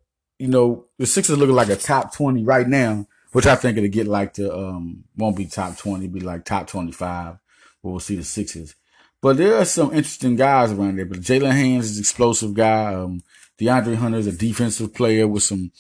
you 0.43 0.49
know, 0.49 0.87
the 0.99 1.07
Sixers 1.07 1.39
looking 1.39 1.55
like 1.55 1.69
a 1.69 1.77
top 1.77 2.13
20 2.17 2.43
right 2.43 2.67
now, 2.67 3.07
which 3.31 3.47
I 3.47 3.55
think 3.55 3.79
it'll 3.79 3.89
get 3.89 4.09
like 4.09 4.35
to, 4.35 4.53
um, 4.53 5.05
won't 5.17 5.37
be 5.37 5.47
top 5.47 5.79
20, 5.79 6.09
be 6.09 6.19
like 6.19 6.45
top 6.45 6.67
25. 6.67 7.37
We'll 7.81 8.01
see 8.01 8.17
the 8.17 8.25
Sixers. 8.25 8.75
But 9.21 9.37
there 9.37 9.57
are 9.57 9.65
some 9.65 9.93
interesting 9.93 10.35
guys 10.35 10.73
around 10.73 10.99
there. 10.99 11.07
But 11.07 11.21
Jaylen 11.21 11.53
Hands 11.53 11.89
is 11.89 11.97
an 11.97 12.03
explosive 12.03 12.55
guy. 12.55 12.93
Um, 12.93 13.23
DeAndre 13.57 13.95
Hunter 13.95 14.19
is 14.19 14.27
a 14.27 14.33
defensive 14.33 14.93
player 14.93 15.29
with 15.29 15.45
some 15.45 15.71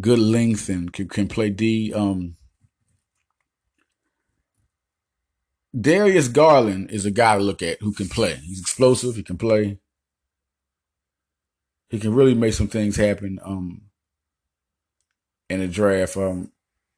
good 0.00 0.18
length 0.18 0.70
and 0.70 0.90
can, 0.90 1.06
can 1.06 1.28
play 1.28 1.50
D. 1.50 1.92
Um, 1.92 2.36
Darius 5.78 6.28
Garland 6.28 6.90
is 6.90 7.04
a 7.04 7.10
guy 7.10 7.36
to 7.36 7.42
look 7.42 7.60
at 7.60 7.82
who 7.82 7.92
can 7.92 8.08
play. 8.08 8.36
He's 8.36 8.58
explosive. 8.62 9.16
He 9.16 9.22
can 9.22 9.36
play. 9.36 9.76
He 11.90 11.98
can 11.98 12.14
really 12.14 12.32
make 12.32 12.54
some 12.54 12.68
things 12.68 12.96
happen. 12.96 13.38
Um, 13.44 13.82
in 15.48 15.60
the 15.60 15.68
draft. 15.68 16.16
Um, 16.16 16.52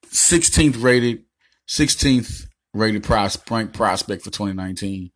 16th 0.07 0.83
rated, 0.83 1.25
16th 1.69 2.47
rated 2.75 3.05
prospect 3.05 3.73
prospect 3.73 4.23
for 4.23 4.31
2019. 4.31 5.11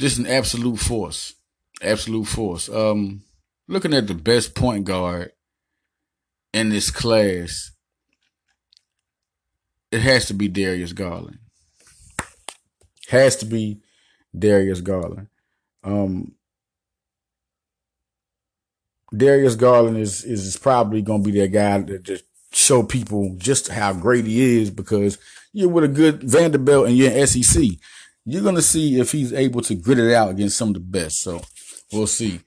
Just 0.00 0.18
an 0.18 0.26
absolute 0.26 0.78
force, 0.78 1.34
absolute 1.82 2.26
force. 2.26 2.68
Um, 2.68 3.22
looking 3.66 3.94
at 3.94 4.06
the 4.06 4.14
best 4.14 4.54
point 4.54 4.84
guard 4.84 5.32
in 6.52 6.70
this 6.70 6.90
class, 6.90 7.72
it 9.90 10.00
has 10.00 10.26
to 10.26 10.34
be 10.34 10.48
Darius 10.48 10.92
Garland. 10.92 11.38
Has 13.08 13.36
to 13.36 13.46
be 13.46 13.80
Darius 14.38 14.80
Garland. 14.80 15.28
Um, 15.82 16.34
Darius 19.16 19.56
Garland 19.56 19.96
is 19.96 20.24
is 20.24 20.56
probably 20.56 21.02
going 21.02 21.22
to 21.22 21.30
be 21.30 21.40
that 21.40 21.48
guy 21.48 21.82
to 21.82 21.98
just 21.98 22.24
show 22.52 22.82
people 22.82 23.34
just 23.38 23.68
how 23.68 23.92
great 23.92 24.24
he 24.24 24.60
is 24.60 24.70
because 24.70 25.18
you're 25.52 25.68
with 25.68 25.84
a 25.84 25.88
good 25.88 26.22
Vanderbilt 26.22 26.88
and 26.88 26.96
you're 26.96 27.10
in 27.10 27.26
SEC. 27.26 27.62
You're 28.24 28.42
going 28.42 28.56
to 28.56 28.62
see 28.62 29.00
if 29.00 29.12
he's 29.12 29.32
able 29.32 29.62
to 29.62 29.74
grit 29.74 29.98
it 29.98 30.12
out 30.12 30.30
against 30.30 30.58
some 30.58 30.68
of 30.68 30.74
the 30.74 30.80
best. 30.80 31.20
So 31.20 31.42
we'll 31.92 32.06
see. 32.06 32.40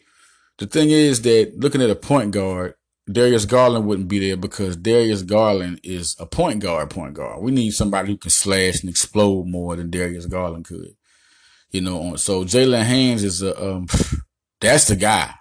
The 0.60 0.68
thing 0.68 0.92
is 0.92 1.22
that 1.24 1.54
looking 1.58 1.82
at 1.82 1.90
a 1.90 1.96
point 1.96 2.32
guard, 2.32 2.76
Darius 3.12 3.46
Garland 3.46 3.88
wouldn't 3.88 4.08
be 4.08 4.20
there 4.20 4.38
because 4.38 4.76
Darius 4.76 5.24
Garland 5.24 5.80
is 5.84 6.16
a 6.20 6.26
point 6.26 6.60
guard, 6.60 6.92
point 6.92 7.16
guard. 7.16 7.42
We 7.42 7.52
need 7.52 7.72
somebody 7.72 8.10
who 8.10 8.18
can 8.18 8.30
slash 8.30 8.82
and 8.82 8.90
explode 8.90 9.48
more 9.48 9.76
than 9.76 9.90
Darius 9.90 10.28
Garland 10.28 10.66
could. 10.66 10.96
You 11.72 11.82
know, 11.82 12.16
so 12.16 12.44
Jaylen 12.44 12.84
Hands 12.84 13.24
is 13.24 13.42
a, 13.42 13.60
um, 13.60 13.88
that's 14.60 14.88
the 14.88 14.96
guy. 14.96 15.34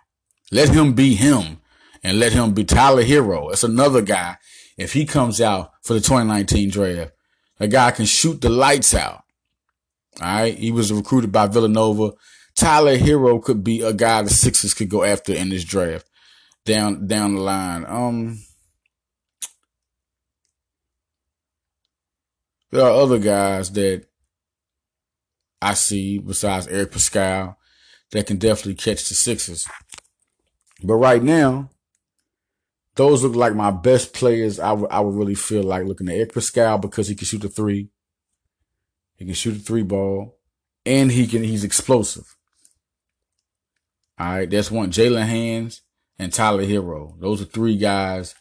Let 0.50 0.70
him 0.70 0.94
be 0.94 1.14
him 1.14 1.60
and 2.02 2.18
let 2.18 2.32
him 2.32 2.52
be 2.52 2.64
Tyler 2.64 3.04
Herro. 3.04 3.50
That's 3.50 3.64
another 3.64 4.02
guy. 4.02 4.36
If 4.76 4.92
he 4.92 5.04
comes 5.04 5.40
out 5.40 5.72
for 5.82 5.94
the 5.94 6.00
2019 6.00 6.70
draft, 6.70 7.12
a 7.58 7.68
guy 7.68 7.90
can 7.90 8.06
shoot 8.06 8.40
the 8.40 8.48
lights 8.48 8.94
out. 8.94 9.22
All 10.20 10.26
right. 10.26 10.56
He 10.56 10.70
was 10.70 10.92
recruited 10.92 11.30
by 11.30 11.46
Villanova. 11.46 12.12
Tyler 12.56 12.96
Herro 12.96 13.42
could 13.42 13.62
be 13.62 13.82
a 13.82 13.92
guy 13.92 14.22
the 14.22 14.30
Sixers 14.30 14.74
could 14.74 14.88
go 14.88 15.04
after 15.04 15.32
in 15.32 15.50
this 15.50 15.64
draft 15.64 16.08
down, 16.64 17.06
down 17.06 17.36
the 17.36 17.40
line. 17.40 17.84
Um, 17.86 18.40
there 22.70 22.84
are 22.84 22.90
other 22.90 23.18
guys 23.18 23.70
that 23.72 24.06
I 25.62 25.74
see 25.74 26.18
besides 26.18 26.66
Eric 26.66 26.92
Paschall 26.92 27.56
that 28.12 28.26
can 28.26 28.38
definitely 28.38 28.74
catch 28.74 29.08
the 29.08 29.14
Sixers. 29.14 29.66
But 30.82 30.94
right 30.94 31.22
now, 31.22 31.70
those 32.96 33.22
look 33.22 33.34
like 33.34 33.54
my 33.54 33.70
best 33.70 34.12
players. 34.12 34.58
I 34.58 34.72
would 34.72 34.90
I 34.90 35.00
would 35.00 35.14
really 35.14 35.34
feel 35.34 35.62
like 35.62 35.84
looking 35.84 36.08
at 36.08 36.16
Eric 36.16 36.32
Paschall 36.32 36.80
because 36.80 37.08
he 37.08 37.14
can 37.14 37.26
shoot 37.26 37.42
the 37.42 37.48
three. 37.48 37.88
He 39.16 39.24
can 39.24 39.34
shoot 39.34 39.56
a 39.56 39.60
three 39.60 39.82
ball, 39.82 40.38
and 40.84 41.12
he 41.12 41.26
can 41.26 41.42
he's 41.42 41.64
explosive. 41.64 42.36
All 44.18 44.26
right, 44.26 44.50
that's 44.50 44.70
one. 44.70 44.90
Jaylen 44.90 45.26
Hands 45.26 45.80
and 46.18 46.32
Tyler 46.32 46.64
Herro. 46.64 47.18
Those 47.20 47.40
are 47.40 47.46
three 47.46 47.76
guys 47.76 48.34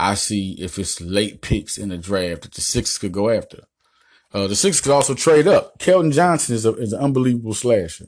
I 0.00 0.14
see 0.14 0.56
if 0.58 0.78
it's 0.78 0.98
late 1.00 1.42
picks 1.42 1.76
in 1.76 1.90
the 1.90 1.98
draft 1.98 2.42
that 2.42 2.54
the 2.54 2.62
Sixers 2.62 2.96
could 2.96 3.12
go 3.12 3.28
after. 3.28 3.64
Uh, 4.32 4.46
the 4.46 4.56
Sixers 4.56 4.80
could 4.80 4.92
also 4.92 5.14
trade 5.14 5.46
up. 5.46 5.78
Keldon 5.78 6.12
Johnson 6.12 6.54
is, 6.54 6.64
a, 6.64 6.72
is 6.76 6.94
an 6.94 7.00
unbelievable 7.00 7.52
slasher. 7.52 8.06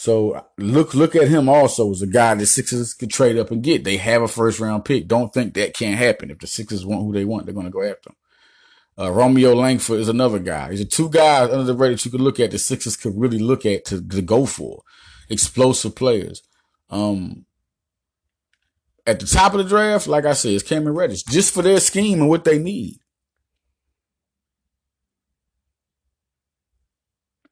So 0.00 0.46
look 0.56 0.94
look 0.94 1.14
at 1.14 1.28
him 1.28 1.46
also 1.46 1.90
as 1.90 2.00
a 2.00 2.06
guy 2.06 2.32
that 2.32 2.46
Sixers 2.46 2.94
could 2.94 3.10
trade 3.10 3.36
up 3.36 3.50
and 3.50 3.62
get. 3.62 3.84
They 3.84 3.98
have 3.98 4.22
a 4.22 4.28
first 4.28 4.58
round 4.58 4.86
pick. 4.86 5.06
Don't 5.06 5.30
think 5.30 5.52
that 5.52 5.74
can't 5.74 5.98
happen. 5.98 6.30
If 6.30 6.38
the 6.38 6.46
Sixers 6.46 6.86
want 6.86 7.02
who 7.02 7.12
they 7.12 7.26
want, 7.26 7.44
they're 7.44 7.52
going 7.52 7.66
to 7.66 7.70
go 7.70 7.82
after 7.82 8.08
him. 8.08 8.16
Uh, 8.98 9.10
Romeo 9.10 9.52
Langford 9.54 10.00
is 10.00 10.08
another 10.08 10.38
guy. 10.38 10.70
These 10.70 10.80
are 10.80 10.84
two 10.86 11.10
guys 11.10 11.50
under 11.50 11.64
the 11.64 11.74
radar 11.74 11.98
you 12.02 12.10
could 12.10 12.22
look 12.22 12.40
at. 12.40 12.50
The 12.50 12.58
Sixers 12.58 12.96
could 12.96 13.12
really 13.14 13.38
look 13.38 13.66
at 13.66 13.84
to, 13.86 14.00
to 14.00 14.22
go 14.22 14.46
for 14.46 14.84
explosive 15.28 15.94
players. 15.94 16.42
Um, 16.88 17.44
at 19.06 19.20
the 19.20 19.26
top 19.26 19.52
of 19.52 19.58
the 19.58 19.68
draft, 19.68 20.06
like 20.06 20.24
I 20.24 20.32
said, 20.32 20.52
it's 20.52 20.62
Cameron 20.66 20.96
Reddish 20.96 21.24
just 21.24 21.52
for 21.52 21.60
their 21.60 21.78
scheme 21.78 22.20
and 22.22 22.30
what 22.30 22.44
they 22.44 22.58
need. 22.58 23.00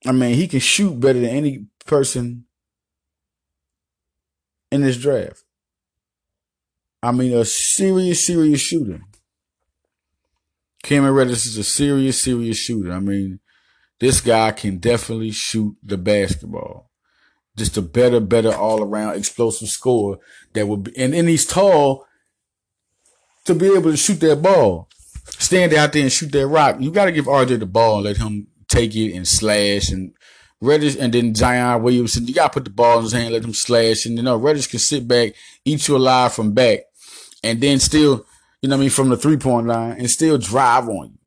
I 0.06 0.12
mean, 0.12 0.34
he 0.34 0.48
can 0.48 0.60
shoot 0.60 0.98
better 0.98 1.20
than 1.20 1.28
any 1.28 1.66
person 1.88 2.44
in 4.70 4.82
this 4.82 4.96
draft. 4.96 5.42
I 7.02 7.12
mean, 7.12 7.32
a 7.32 7.44
serious, 7.44 8.24
serious 8.26 8.60
shooter. 8.60 9.00
Cameron 10.82 11.14
Reddish 11.14 11.46
is 11.46 11.58
a 11.58 11.64
serious, 11.64 12.22
serious 12.22 12.56
shooter. 12.56 12.92
I 12.92 13.00
mean, 13.00 13.40
this 13.98 14.20
guy 14.20 14.52
can 14.52 14.78
definitely 14.78 15.32
shoot 15.32 15.76
the 15.82 15.98
basketball. 15.98 16.90
Just 17.56 17.76
a 17.76 17.82
better, 17.82 18.20
better 18.20 18.54
all 18.54 18.82
around 18.82 19.16
explosive 19.16 19.68
scorer 19.68 20.18
that 20.52 20.66
would 20.66 20.84
be, 20.84 20.96
and 20.96 21.12
then 21.12 21.26
he's 21.26 21.44
tall 21.44 22.06
to 23.44 23.54
be 23.54 23.66
able 23.66 23.90
to 23.90 23.96
shoot 23.96 24.20
that 24.20 24.42
ball. 24.42 24.88
Stand 25.26 25.74
out 25.74 25.92
there 25.92 26.02
and 26.02 26.12
shoot 26.12 26.30
that 26.32 26.46
rock. 26.46 26.76
You 26.78 26.92
got 26.92 27.06
to 27.06 27.12
give 27.12 27.26
RJ 27.26 27.58
the 27.58 27.66
ball 27.66 27.96
and 27.96 28.04
let 28.04 28.16
him 28.16 28.46
take 28.68 28.94
it 28.94 29.14
and 29.14 29.26
slash 29.26 29.90
and 29.90 30.12
Reddish 30.60 30.96
and 30.98 31.12
then 31.12 31.34
Zion 31.34 31.82
Williamson. 31.82 32.26
You 32.26 32.34
gotta 32.34 32.52
put 32.52 32.64
the 32.64 32.70
ball 32.70 32.98
in 32.98 33.04
his 33.04 33.12
hand, 33.12 33.32
let 33.32 33.44
him 33.44 33.54
slash, 33.54 34.06
and 34.06 34.16
you 34.16 34.22
know 34.22 34.36
Reddish 34.36 34.66
can 34.66 34.78
sit 34.78 35.06
back, 35.06 35.34
eat 35.64 35.86
you 35.86 35.96
alive 35.96 36.32
from 36.32 36.52
back, 36.52 36.80
and 37.42 37.60
then 37.60 37.78
still, 37.78 38.26
you 38.62 38.68
know, 38.68 38.76
I 38.76 38.80
mean, 38.80 38.90
from 38.90 39.08
the 39.08 39.16
three 39.16 39.36
point 39.36 39.66
line, 39.66 39.98
and 39.98 40.10
still 40.10 40.38
drive 40.38 40.88
on 40.88 41.12
you. 41.12 41.18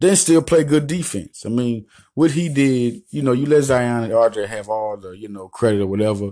Then 0.00 0.16
still 0.16 0.42
play 0.42 0.64
good 0.64 0.86
defense. 0.86 1.44
I 1.44 1.50
mean, 1.50 1.86
what 2.14 2.30
he 2.30 2.48
did, 2.48 3.02
you 3.10 3.22
know, 3.22 3.32
you 3.32 3.46
let 3.46 3.64
Zion 3.64 4.04
and 4.04 4.12
RJ 4.12 4.46
have 4.46 4.68
all 4.68 4.96
the, 4.96 5.10
you 5.10 5.28
know, 5.28 5.48
credit 5.48 5.82
or 5.82 5.86
whatever. 5.86 6.30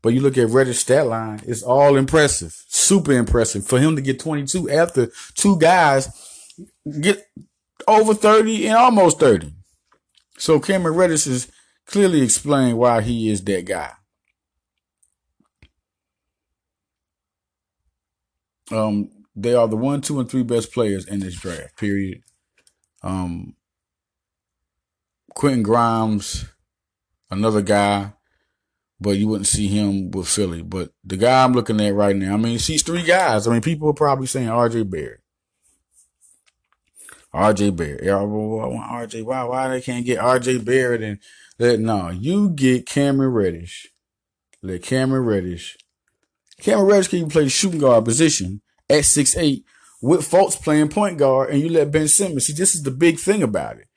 But 0.00 0.10
you 0.10 0.20
look 0.20 0.38
at 0.38 0.48
Reddish 0.48 0.78
stat 0.78 1.08
line, 1.08 1.40
it's 1.44 1.64
all 1.64 1.96
impressive, 1.96 2.56
super 2.68 3.12
impressive 3.12 3.66
for 3.66 3.80
him 3.80 3.96
to 3.96 4.02
get 4.02 4.20
22 4.20 4.70
after 4.70 5.10
two 5.34 5.58
guys 5.58 6.08
get 7.00 7.26
over 7.86 8.14
30 8.14 8.68
and 8.68 8.76
almost 8.76 9.18
30. 9.18 9.52
So 10.38 10.60
Cameron 10.60 10.96
Reddish 10.96 11.26
is 11.26 11.50
clearly 11.88 12.22
explain 12.22 12.76
why 12.76 13.00
he 13.00 13.30
is 13.30 13.42
that 13.44 13.64
guy. 13.64 13.92
Um, 18.70 19.10
they 19.34 19.54
are 19.54 19.66
the 19.66 19.76
one, 19.76 20.02
two, 20.02 20.20
and 20.20 20.30
three 20.30 20.42
best 20.42 20.72
players 20.72 21.06
in 21.06 21.20
this 21.20 21.34
draft. 21.34 21.76
Period. 21.76 22.22
Um, 23.02 23.56
Quentin 25.34 25.62
Grimes, 25.62 26.44
another 27.30 27.62
guy, 27.62 28.12
but 29.00 29.16
you 29.16 29.28
wouldn't 29.28 29.46
see 29.46 29.68
him 29.68 30.10
with 30.10 30.28
Philly. 30.28 30.62
But 30.62 30.92
the 31.04 31.16
guy 31.16 31.42
I'm 31.42 31.52
looking 31.54 31.80
at 31.80 31.94
right 31.94 32.14
now, 32.14 32.34
I 32.34 32.36
mean, 32.36 32.58
she's 32.58 32.82
three 32.82 33.04
guys. 33.04 33.46
I 33.46 33.52
mean, 33.52 33.62
people 33.62 33.88
are 33.88 33.94
probably 33.94 34.26
saying 34.26 34.48
R.J. 34.48 34.82
Barrett. 34.82 35.20
R.J. 37.32 37.70
Barrett. 37.70 38.04
Yeah, 38.04 38.18
I 38.18 38.24
want 38.24 38.90
R.J. 38.90 39.22
Why? 39.22 39.44
Why 39.44 39.68
they 39.68 39.80
can't 39.80 40.04
get 40.04 40.18
R.J. 40.18 40.58
Barrett 40.58 41.02
and 41.02 41.20
that 41.58 41.78
no, 41.80 42.10
you 42.10 42.50
get 42.50 42.86
Cameron 42.86 43.32
Reddish. 43.32 43.88
Let 44.62 44.82
Cameron 44.82 45.24
Reddish. 45.24 45.76
Cameron 46.60 46.86
Reddish 46.86 47.08
can 47.08 47.28
play 47.28 47.48
shooting 47.48 47.80
guard 47.80 48.04
position 48.04 48.62
at 48.88 49.04
six 49.04 49.36
eight 49.36 49.64
with 50.00 50.28
Fultz 50.28 50.60
playing 50.60 50.88
point 50.88 51.18
guard, 51.18 51.50
and 51.50 51.60
you 51.60 51.68
let 51.68 51.90
Ben 51.92 52.08
Simmons. 52.08 52.46
See, 52.46 52.52
this 52.52 52.74
is 52.74 52.82
the 52.82 52.90
big 52.90 53.18
thing 53.18 53.42
about 53.42 53.78
it. 53.78 53.88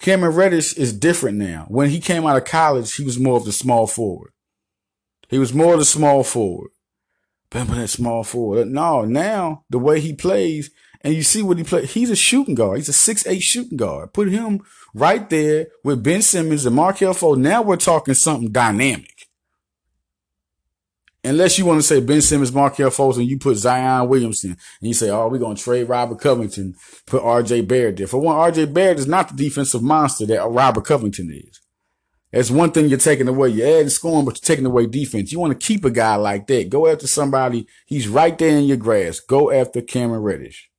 Cameron 0.00 0.34
Reddish 0.34 0.76
is 0.76 0.92
different 0.92 1.38
now. 1.38 1.66
When 1.68 1.90
he 1.90 2.00
came 2.00 2.24
out 2.24 2.36
of 2.36 2.44
college, 2.44 2.94
he 2.94 3.04
was 3.04 3.18
more 3.18 3.36
of 3.36 3.44
the 3.44 3.52
small 3.52 3.86
forward. 3.86 4.30
He 5.28 5.38
was 5.38 5.52
more 5.52 5.74
of 5.74 5.80
the 5.80 5.84
small 5.84 6.22
forward. 6.22 6.70
Remember 7.52 7.74
that 7.74 7.88
small 7.88 8.24
forward? 8.24 8.68
No, 8.68 9.04
now 9.04 9.64
the 9.70 9.78
way 9.78 10.00
he 10.00 10.12
plays, 10.12 10.70
and 11.02 11.14
you 11.14 11.22
see 11.22 11.42
what 11.42 11.58
he 11.58 11.64
plays. 11.64 11.92
He's 11.92 12.10
a 12.10 12.16
shooting 12.16 12.54
guard. 12.54 12.78
He's 12.78 12.88
a 12.88 12.92
six 12.92 13.26
eight 13.26 13.42
shooting 13.42 13.76
guard. 13.76 14.12
Put 14.12 14.30
him 14.30 14.60
right 14.94 15.28
there 15.30 15.68
with 15.84 16.02
Ben 16.02 16.22
Simmons 16.22 16.66
and 16.66 16.76
Markelle 16.76 17.14
Fultz. 17.14 17.38
Now 17.38 17.62
we're 17.62 17.76
talking 17.76 18.14
something 18.14 18.50
dynamic. 18.50 19.14
Unless 21.24 21.58
you 21.58 21.66
want 21.66 21.80
to 21.80 21.86
say 21.86 22.00
Ben 22.00 22.22
Simmons, 22.22 22.52
Markelle 22.52 22.90
Fultz, 22.90 23.16
and 23.16 23.26
you 23.26 23.38
put 23.38 23.56
Zion 23.56 24.08
Williamson, 24.08 24.50
and 24.50 24.88
you 24.88 24.94
say, 24.94 25.10
"Oh, 25.10 25.28
we're 25.28 25.38
gonna 25.38 25.56
trade 25.56 25.88
Robert 25.88 26.20
Covington, 26.20 26.74
put 27.06 27.22
R.J. 27.22 27.62
Barrett 27.62 27.96
there." 27.96 28.06
For 28.06 28.20
one, 28.20 28.36
R.J. 28.36 28.66
Barrett 28.66 29.00
is 29.00 29.06
not 29.06 29.28
the 29.28 29.44
defensive 29.44 29.82
monster 29.82 30.26
that 30.26 30.48
Robert 30.48 30.84
Covington 30.84 31.30
is. 31.30 31.60
That's 32.32 32.50
one 32.50 32.70
thing 32.70 32.88
you're 32.88 32.98
taking 32.98 33.26
away. 33.26 33.48
You're 33.48 33.78
adding 33.78 33.88
scoring, 33.88 34.26
but 34.26 34.36
you're 34.36 34.46
taking 34.46 34.66
away 34.66 34.86
defense. 34.86 35.32
You 35.32 35.40
want 35.40 35.58
to 35.58 35.66
keep 35.66 35.84
a 35.84 35.90
guy 35.90 36.16
like 36.16 36.46
that. 36.48 36.68
Go 36.68 36.86
after 36.86 37.06
somebody. 37.06 37.66
He's 37.86 38.06
right 38.06 38.36
there 38.36 38.56
in 38.56 38.64
your 38.64 38.76
grass. 38.76 39.18
Go 39.18 39.50
after 39.50 39.80
Cameron 39.80 40.22
Reddish. 40.22 40.70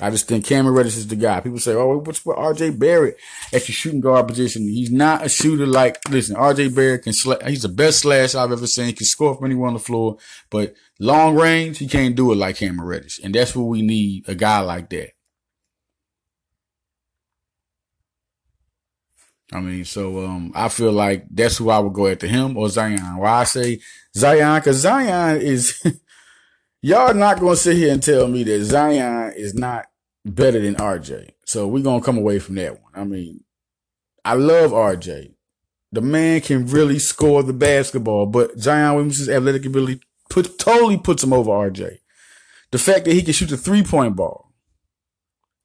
I 0.00 0.10
just 0.10 0.28
think 0.28 0.44
Cameron 0.44 0.76
Reddish 0.76 0.96
is 0.96 1.08
the 1.08 1.16
guy. 1.16 1.40
People 1.40 1.58
say, 1.58 1.74
"Oh, 1.74 1.98
what's 1.98 2.24
with 2.24 2.36
RJ 2.36 2.78
Barrett 2.78 3.16
at 3.52 3.68
your 3.68 3.74
shooting 3.74 4.00
guard 4.00 4.28
position?" 4.28 4.62
He's 4.62 4.92
not 4.92 5.24
a 5.24 5.28
shooter 5.28 5.66
like. 5.66 5.98
Listen, 6.08 6.36
RJ 6.36 6.74
Barrett 6.74 7.02
can. 7.02 7.12
Sla- 7.12 7.46
he's 7.48 7.62
the 7.62 7.68
best 7.68 8.00
slash 8.00 8.34
I've 8.34 8.52
ever 8.52 8.66
seen. 8.66 8.86
He 8.86 8.92
can 8.92 9.06
score 9.06 9.34
from 9.34 9.46
anywhere 9.46 9.68
on 9.68 9.74
the 9.74 9.80
floor, 9.80 10.18
but 10.50 10.74
long 11.00 11.34
range, 11.34 11.78
he 11.78 11.88
can't 11.88 12.14
do 12.14 12.30
it 12.30 12.36
like 12.36 12.56
Cameron 12.56 12.88
Reddish, 12.88 13.18
and 13.22 13.34
that's 13.34 13.56
what 13.56 13.64
we 13.64 13.82
need. 13.82 14.28
A 14.28 14.34
guy 14.34 14.60
like 14.60 14.88
that. 14.90 15.10
I 19.52 19.60
mean, 19.60 19.84
so 19.84 20.24
um, 20.26 20.52
I 20.54 20.68
feel 20.68 20.92
like 20.92 21.24
that's 21.30 21.56
who 21.56 21.70
I 21.70 21.78
would 21.78 21.94
go 21.94 22.06
after 22.06 22.26
him 22.26 22.56
or 22.56 22.68
Zion. 22.68 23.16
Why 23.16 23.40
I 23.40 23.44
say 23.44 23.80
Zion? 24.14 24.60
Because 24.60 24.76
Zion 24.76 25.40
is. 25.40 25.82
y'all 26.82 27.14
not 27.14 27.40
gonna 27.40 27.56
sit 27.56 27.76
here 27.76 27.92
and 27.92 28.02
tell 28.02 28.28
me 28.28 28.44
that 28.44 28.64
Zion 28.64 29.32
is 29.36 29.54
not 29.54 29.86
better 30.34 30.60
than 30.60 30.76
RJ. 30.76 31.30
So 31.46 31.66
we're 31.66 31.82
gonna 31.82 32.02
come 32.02 32.18
away 32.18 32.38
from 32.38 32.56
that 32.56 32.82
one. 32.82 32.92
I 32.94 33.04
mean, 33.04 33.44
I 34.24 34.34
love 34.34 34.72
RJ. 34.72 35.34
The 35.92 36.00
man 36.02 36.40
can 36.42 36.66
really 36.66 36.98
score 36.98 37.42
the 37.42 37.52
basketball, 37.52 38.26
but 38.26 38.58
Zion 38.58 38.94
Williamson's 38.94 39.30
athletic 39.30 39.64
ability 39.64 40.00
put 40.28 40.58
totally 40.58 40.98
puts 40.98 41.24
him 41.24 41.32
over 41.32 41.50
RJ. 41.50 41.98
The 42.70 42.78
fact 42.78 43.06
that 43.06 43.14
he 43.14 43.22
can 43.22 43.32
shoot 43.32 43.48
the 43.48 43.56
three 43.56 43.82
point 43.82 44.16
ball 44.16 44.52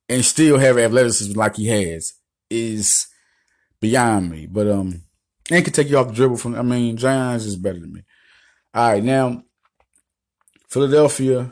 and 0.08 0.24
still 0.24 0.58
have 0.58 0.78
athleticism 0.78 1.38
like 1.38 1.58
he 1.58 1.68
has 1.68 2.14
is 2.50 3.08
beyond 3.82 4.30
me. 4.30 4.46
But 4.46 4.68
um, 4.70 5.04
and 5.52 5.64
can 5.64 5.74
take 5.74 5.90
you 5.90 5.98
off 5.98 6.08
the 6.08 6.14
dribble 6.14 6.38
from. 6.38 6.56
I 6.56 6.62
mean, 6.62 6.98
Zion's 6.98 7.46
is 7.46 7.58
better 7.58 7.80
than 7.80 7.94
me. 7.94 8.04
All 8.74 8.92
right, 8.92 9.04
now 9.04 9.44
Philadelphia 10.70 11.52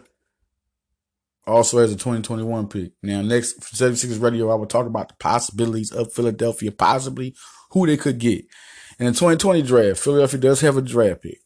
also 1.52 1.80
as 1.80 1.92
a 1.92 1.96
2021 1.96 2.68
pick. 2.68 2.92
Now, 3.04 3.22
next 3.22 3.60
76ers 3.60 4.22
radio, 4.22 4.52
I 4.52 4.56
will 4.56 4.66
talk 4.66 4.86
about 4.86 5.10
the 5.10 5.16
possibilities 5.16 5.92
of 5.92 6.14
Philadelphia, 6.14 6.72
possibly 6.72 7.36
who 7.72 7.86
they 7.86 7.98
could 7.98 8.18
get. 8.18 8.46
In 9.00 9.08
the 9.08 9.12
2020 9.12 9.62
draft, 9.64 10.00
Philadelphia 10.00 10.40
does 10.40 10.62
have 10.62 10.78
a 10.78 10.82
draft 10.82 11.24
pick. 11.24 11.40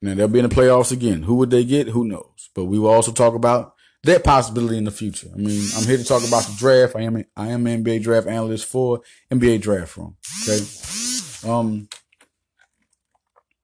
Now, 0.00 0.14
they'll 0.14 0.28
be 0.28 0.38
in 0.38 0.48
the 0.48 0.54
playoffs 0.54 0.92
again. 0.92 1.22
Who 1.22 1.34
would 1.36 1.50
they 1.50 1.64
get? 1.64 1.88
Who 1.88 2.04
knows? 2.04 2.50
But 2.54 2.66
we 2.66 2.78
will 2.78 2.90
also 2.90 3.12
talk 3.12 3.34
about 3.34 3.74
that 4.04 4.24
possibility 4.24 4.78
in 4.78 4.84
the 4.84 4.90
future. 4.90 5.28
I 5.32 5.36
mean, 5.36 5.68
I'm 5.76 5.84
here 5.84 5.96
to 5.96 6.04
talk 6.04 6.26
about 6.26 6.44
the 6.44 6.54
draft. 6.56 6.96
I 6.96 7.02
am 7.02 7.24
I 7.36 7.48
am 7.48 7.66
an 7.66 7.84
NBA 7.84 8.02
draft 8.02 8.28
analyst 8.28 8.66
for 8.66 9.00
NBA 9.30 9.60
Draft 9.60 9.96
Room. 9.96 10.16
Okay. 10.42 10.64
Um, 11.50 11.88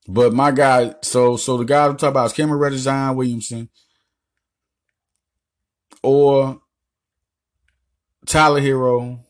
but 0.09 0.33
my 0.33 0.50
guy, 0.50 0.94
so 1.03 1.37
so 1.37 1.57
the 1.57 1.64
guy 1.64 1.87
I'm 1.87 1.96
talking 1.96 2.09
about 2.09 2.27
is 2.27 2.33
Cameron 2.33 2.61
Reddish, 2.61 2.81
Zion 2.81 3.16
Williamson, 3.16 3.68
or 6.05 6.61
Tyler 8.27 8.61
Herro, 8.61 9.21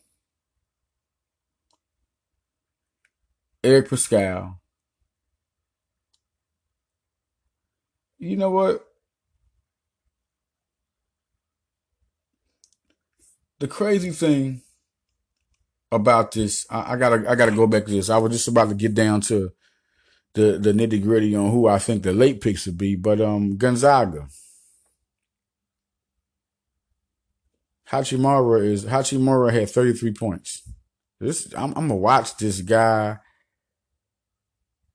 Eric 3.63 3.89
Paschall. 3.89 4.57
You 8.19 8.37
know 8.37 8.51
what? 8.51 8.85
The 13.59 13.67
crazy 13.67 14.11
thing 14.11 14.61
about 15.91 16.33
this, 16.33 16.65
I, 16.69 16.93
I, 16.93 16.97
gotta 16.97 17.29
I 17.29 17.35
gotta 17.35 17.51
go 17.51 17.67
back 17.67 17.85
to 17.85 17.91
this. 17.91 18.09
I 18.09 18.17
was 18.17 18.33
just 18.33 18.47
about 18.49 18.69
to 18.69 18.75
get 18.75 18.93
down 18.93 19.21
to 19.21 19.51
the 20.33 20.57
the 20.59 20.73
nitty 20.73 21.01
gritty 21.01 21.35
on 21.35 21.51
who 21.51 21.67
I 21.67 21.79
think 21.79 22.03
the 22.03 22.11
late 22.11 22.41
picks 22.41 22.65
would 22.65 22.77
be, 22.77 22.95
but 22.97 23.21
um 23.21 23.57
Gonzaga. 23.57 24.27
Hachimura 27.91 28.65
is 28.65 28.85
Hachimura 28.85 29.53
had 29.53 29.69
33 29.69 30.13
points. 30.13 30.63
This 31.19 31.53
I'm, 31.55 31.73
I'm 31.75 31.87
gonna 31.87 31.95
watch 31.95 32.35
this 32.37 32.61
guy. 32.61 33.19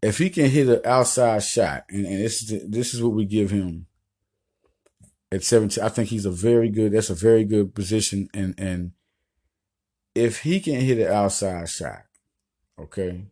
If 0.03 0.19
he 0.19 0.31
can 0.31 0.51
hit 0.51 0.69
an 0.69 0.81
outside 0.85 1.43
shot, 1.43 1.85
and, 1.91 2.07
and 2.07 2.21
this 2.21 2.43
is 2.43 2.71
this 2.71 2.95
is 2.95 3.03
what 3.03 3.13
we 3.13 3.25
give 3.25 3.51
him 3.51 3.87
at 5.31 5.45
17. 5.45 5.83
I 5.83 5.89
think 5.89 6.09
he's 6.09 6.27
a 6.27 6.31
very 6.31 6.69
good. 6.69 6.93
That's 6.93 7.11
a 7.11 7.15
very 7.15 7.45
good 7.45 7.75
position, 7.75 8.29
and 8.35 8.55
and 8.59 8.93
if 10.15 10.41
he 10.41 10.61
can 10.61 10.81
hit 10.81 10.99
an 10.99 11.13
outside 11.13 11.69
shot, 11.69 12.03
okay. 12.79 13.25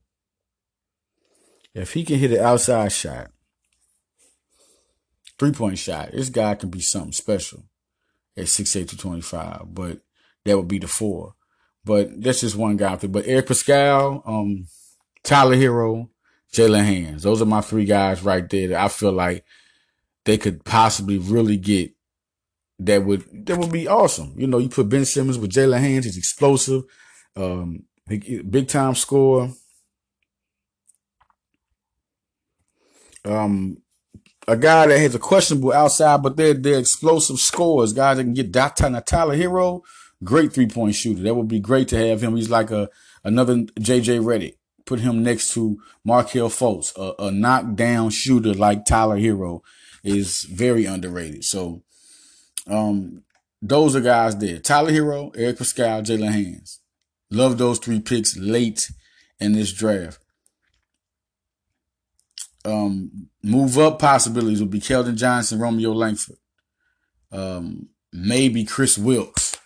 If 1.75 1.92
he 1.92 2.05
can 2.05 2.18
hit 2.18 2.33
an 2.33 2.40
outside 2.40 2.92
shot, 2.92 3.31
three 5.38 5.53
point 5.53 5.79
shot, 5.79 6.12
this 6.12 6.31
guy 6.31 6.55
can 6.55 6.71
be 6.71 6.81
something 6.81 7.12
special 7.12 7.67
at 8.38 8.48
six 8.48 8.72
to 8.72 8.85
25, 8.85 9.74
but 9.74 10.01
that 10.44 10.57
would 10.57 10.68
be 10.68 10.79
the 10.79 10.88
four. 10.88 11.35
But 11.85 12.22
that's 12.22 12.40
just 12.40 12.57
one 12.57 12.77
guy. 12.77 12.96
But 12.96 13.27
Eric 13.27 13.46
Paschall, 13.46 14.22
um, 14.27 14.66
Tyler 15.22 15.57
Herro, 15.57 16.09
Jaylen 16.53 16.85
Hands. 16.85 17.22
Those 17.22 17.42
are 17.42 17.46
my 17.46 17.61
three 17.61 17.85
guys 17.85 18.22
right 18.22 18.48
there 18.48 18.68
that 18.68 18.81
I 18.81 18.88
feel 18.88 19.12
like 19.12 19.44
they 20.24 20.38
could 20.38 20.64
possibly 20.64 21.18
really 21.18 21.57
get 21.57 21.92
that 22.81 23.05
would 23.05 23.46
that 23.46 23.59
would 23.59 23.72
be 23.72 23.88
awesome. 23.88 24.35
You 24.37 24.46
know, 24.46 24.59
you 24.59 24.68
put 24.68 24.88
Ben 24.88 25.05
Simmons 25.05 25.38
with 25.38 25.53
Jaylen 25.53 25.81
Hands, 25.81 26.05
he's 26.05 26.16
explosive, 26.16 26.85
um, 27.37 27.85
big 28.07 28.68
time 28.68 28.94
score. 28.94 29.51
Um, 33.24 33.83
a 34.49 34.57
guy 34.57 34.87
that 34.87 34.99
has 34.99 35.14
a 35.14 35.18
questionable 35.18 35.73
outside, 35.73 36.23
but 36.23 36.37
they're 36.37 36.55
they're 36.55 36.79
explosive 36.79 37.38
scores. 37.38 37.92
Guys 37.92 38.16
that 38.16 38.25
can 38.25 38.35
get 38.35 38.53
that 38.55 38.77
Tyler 38.77 39.37
Herro, 39.37 39.83
great 40.25 40.53
three 40.53 40.66
point 40.66 40.94
shooter. 40.94 41.23
That 41.23 41.35
would 41.35 41.49
be 41.49 41.61
great 41.61 41.88
to 41.88 41.99
have 41.99 42.23
him. 42.23 42.35
He's 42.35 42.51
like 42.51 42.71
a 42.71 42.88
another 43.25 43.57
JJ 43.57 44.23
Redick. 44.23 44.55
Put 44.87 45.01
him 45.01 45.23
next 45.23 45.53
to 45.53 45.79
Markelle 46.03 46.49
Fultz, 46.49 46.97
a, 46.97 47.25
a 47.25 47.31
knockdown 47.31 48.09
shooter 48.09 48.55
like 48.55 48.87
Tyler 48.87 49.18
Herro 49.18 49.61
is 50.03 50.44
very 50.44 50.87
underrated. 50.87 51.44
So, 51.44 51.83
um, 52.66 53.23
those 53.61 53.94
are 53.94 54.01
guys 54.01 54.38
there. 54.38 54.61
Tyler 54.61 54.92
Herro, 54.92 55.37
Eric 55.37 55.59
Paschall, 55.59 56.07
Jaylen 56.07 56.33
Hands. 56.33 56.81
Love 57.31 57.59
those 57.59 57.79
three 57.79 58.01
picks 58.01 58.38
late 58.38 58.90
in 59.38 59.53
this 59.53 59.73
draft. 59.73 60.18
Um, 62.68 63.28
move 63.42 63.78
up 63.78 63.98
possibilities 63.98 64.61
would 64.61 64.70
be 64.70 64.81
Keldon 64.81 65.16
Johnson, 65.16 65.59
Romeo 65.59 65.92
Langford, 65.92 66.37
um, 67.33 67.88
maybe 68.12 68.64
Kris 68.64 68.98
Wilkes, 68.98 69.57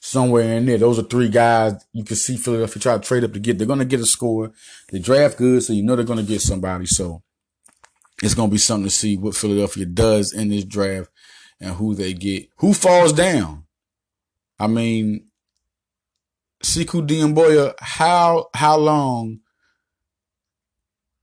somewhere 0.00 0.56
in 0.56 0.66
there. 0.66 0.78
Those 0.78 0.98
are 0.98 1.04
three 1.04 1.28
guys 1.28 1.84
you 1.92 2.04
can 2.04 2.16
see 2.16 2.36
Philadelphia 2.36 2.80
try 2.82 2.94
to 2.94 3.00
trade 3.00 3.24
up 3.24 3.32
to 3.32 3.40
get. 3.40 3.58
They're 3.58 3.66
going 3.66 3.80
to 3.80 3.84
get 3.84 4.00
a 4.00 4.06
score. 4.06 4.52
They 4.90 4.98
draft 4.98 5.38
good, 5.38 5.62
so 5.62 5.72
you 5.72 5.82
know 5.82 5.96
they're 5.96 6.04
going 6.04 6.24
to 6.24 6.24
get 6.24 6.40
somebody. 6.40 6.86
So 6.86 7.22
it's 8.22 8.34
going 8.34 8.48
to 8.48 8.54
be 8.54 8.58
something 8.58 8.84
to 8.84 8.90
see 8.90 9.16
what 9.16 9.34
Philadelphia 9.34 9.86
does 9.86 10.32
in 10.32 10.48
this 10.48 10.64
draft 10.64 11.10
and 11.60 11.74
who 11.74 11.94
they 11.94 12.12
get. 12.12 12.48
Who 12.56 12.74
falls 12.74 13.12
down? 13.12 13.64
I 14.58 14.66
mean, 14.66 15.26
Sekou 16.62 17.06
Doumbouya, 17.06 17.74
how 17.78 18.48
how 18.54 18.76
long 18.76 19.40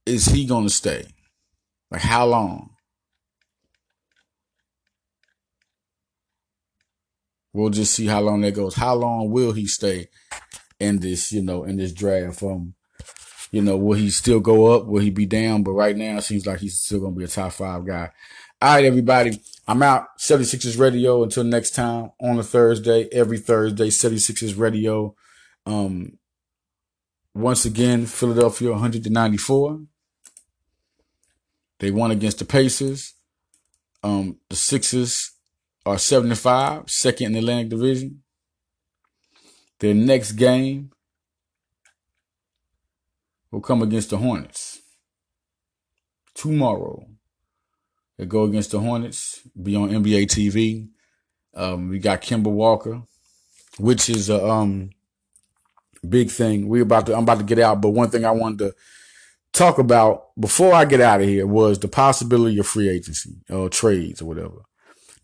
is 0.08 0.26
he 0.26 0.44
going 0.44 0.64
to 0.64 0.70
stay? 0.70 1.06
Like 1.90 2.02
how 2.02 2.26
long? 2.26 2.70
We'll 7.52 7.70
just 7.70 7.94
see 7.94 8.06
how 8.06 8.20
long 8.20 8.42
that 8.42 8.54
goes. 8.54 8.74
How 8.74 8.94
long 8.94 9.30
will 9.30 9.52
he 9.52 9.66
stay 9.66 10.08
in 10.78 11.00
this, 11.00 11.32
you 11.32 11.42
know, 11.42 11.64
in 11.64 11.76
this 11.76 11.92
draft? 11.92 12.42
Um, 12.42 12.74
you 13.50 13.62
know, 13.62 13.76
will 13.76 13.96
he 13.96 14.10
still 14.10 14.40
go 14.40 14.66
up? 14.66 14.86
Will 14.86 15.00
he 15.00 15.10
be 15.10 15.26
down? 15.26 15.62
But 15.62 15.72
right 15.72 15.96
now, 15.96 16.18
it 16.18 16.22
seems 16.22 16.46
like 16.46 16.60
he's 16.60 16.78
still 16.78 17.00
going 17.00 17.14
to 17.14 17.18
be 17.18 17.24
a 17.24 17.28
top 17.28 17.52
five 17.52 17.86
guy. 17.86 18.10
All 18.60 18.74
right, 18.74 18.84
everybody. 18.84 19.40
I'm 19.66 19.82
out. 19.82 20.06
76ers 20.18 20.78
Radio. 20.78 21.22
Until 21.22 21.44
next 21.44 21.70
time 21.70 22.10
on 22.20 22.38
a 22.38 22.42
Thursday, 22.42 23.08
every 23.12 23.38
Thursday, 23.38 23.88
76ers 23.88 24.58
Radio. 24.58 25.14
Um, 25.64 26.18
once 27.34 27.64
again, 27.64 28.04
Philadelphia 28.06 28.72
194. 28.72 29.80
They 31.78 31.90
won 31.90 32.10
against 32.10 32.38
the 32.38 32.44
Pacers. 32.44 33.14
Um, 34.02 34.38
the 34.48 34.56
Sixers 34.56 35.32
are 35.86 35.98
75, 35.98 36.90
second 36.90 37.26
in 37.26 37.32
the 37.32 37.38
Atlantic 37.38 37.70
Division. 37.70 38.22
Their 39.80 39.94
next 39.94 40.32
game 40.32 40.90
will 43.50 43.60
come 43.60 43.82
against 43.82 44.10
the 44.10 44.18
Hornets 44.18 44.80
tomorrow. 46.34 47.06
They 48.16 48.26
go 48.26 48.44
against 48.44 48.72
the 48.72 48.80
Hornets, 48.80 49.40
be 49.60 49.76
on 49.76 49.90
NBA 49.90 50.26
TV. 50.26 50.88
Um, 51.54 51.88
we 51.88 51.98
got 51.98 52.22
Kemba 52.22 52.50
Walker, 52.50 53.02
which 53.78 54.08
is 54.08 54.28
a 54.30 54.44
um, 54.44 54.90
big 56.08 56.30
thing. 56.30 56.68
We 56.68 56.80
about 56.80 57.06
to 57.06 57.16
I'm 57.16 57.22
about 57.22 57.38
to 57.38 57.44
get 57.44 57.58
out, 57.58 57.80
but 57.80 57.90
one 57.90 58.10
thing 58.10 58.24
I 58.24 58.30
wanted 58.30 58.58
to 58.58 58.74
talk 59.52 59.78
about 59.78 60.28
before 60.38 60.72
I 60.72 60.84
get 60.84 61.00
out 61.00 61.20
of 61.20 61.26
here 61.26 61.46
was 61.46 61.78
the 61.78 61.88
possibility 61.88 62.58
of 62.58 62.66
free 62.66 62.88
agency 62.88 63.36
or 63.48 63.68
trades 63.68 64.22
or 64.22 64.26
whatever. 64.26 64.62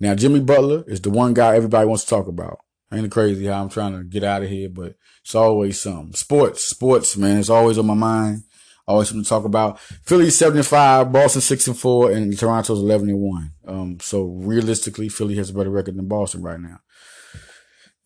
Now, 0.00 0.14
Jimmy 0.14 0.40
Butler 0.40 0.84
is 0.86 1.00
the 1.00 1.10
one 1.10 1.34
guy 1.34 1.56
everybody 1.56 1.86
wants 1.86 2.04
to 2.04 2.10
talk 2.10 2.26
about. 2.26 2.58
Ain't 2.92 3.06
it 3.06 3.10
crazy 3.10 3.46
how 3.46 3.62
I'm 3.62 3.68
trying 3.68 3.96
to 3.96 4.04
get 4.04 4.24
out 4.24 4.42
of 4.42 4.48
here, 4.48 4.68
but 4.68 4.94
it's 5.22 5.34
always 5.34 5.80
something. 5.80 6.12
Sports, 6.12 6.64
sports, 6.64 7.16
man, 7.16 7.38
it's 7.38 7.50
always 7.50 7.78
on 7.78 7.86
my 7.86 7.94
mind. 7.94 8.42
Always 8.86 9.08
something 9.08 9.24
to 9.24 9.28
talk 9.28 9.44
about. 9.44 9.80
Philly 9.80 10.28
75, 10.28 11.10
Boston 11.10 11.40
6 11.40 11.68
and 11.68 11.78
4, 11.78 12.10
and 12.10 12.38
Toronto's 12.38 12.80
11 12.80 13.08
and 13.08 13.18
1. 13.18 13.52
Um, 13.66 13.98
so 14.00 14.24
realistically, 14.24 15.08
Philly 15.08 15.36
has 15.36 15.48
a 15.48 15.54
better 15.54 15.70
record 15.70 15.96
than 15.96 16.06
Boston 16.06 16.42
right 16.42 16.60
now. 16.60 16.80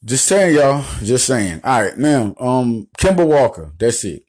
Just 0.04 0.26
saying, 0.26 0.54
y'all. 0.54 0.84
Just 1.02 1.26
saying. 1.26 1.60
All 1.64 1.82
right, 1.82 1.98
now, 1.98 2.34
um, 2.38 2.86
Kemba 2.96 3.26
Walker. 3.26 3.72
That's 3.76 4.04
it. 4.04 4.22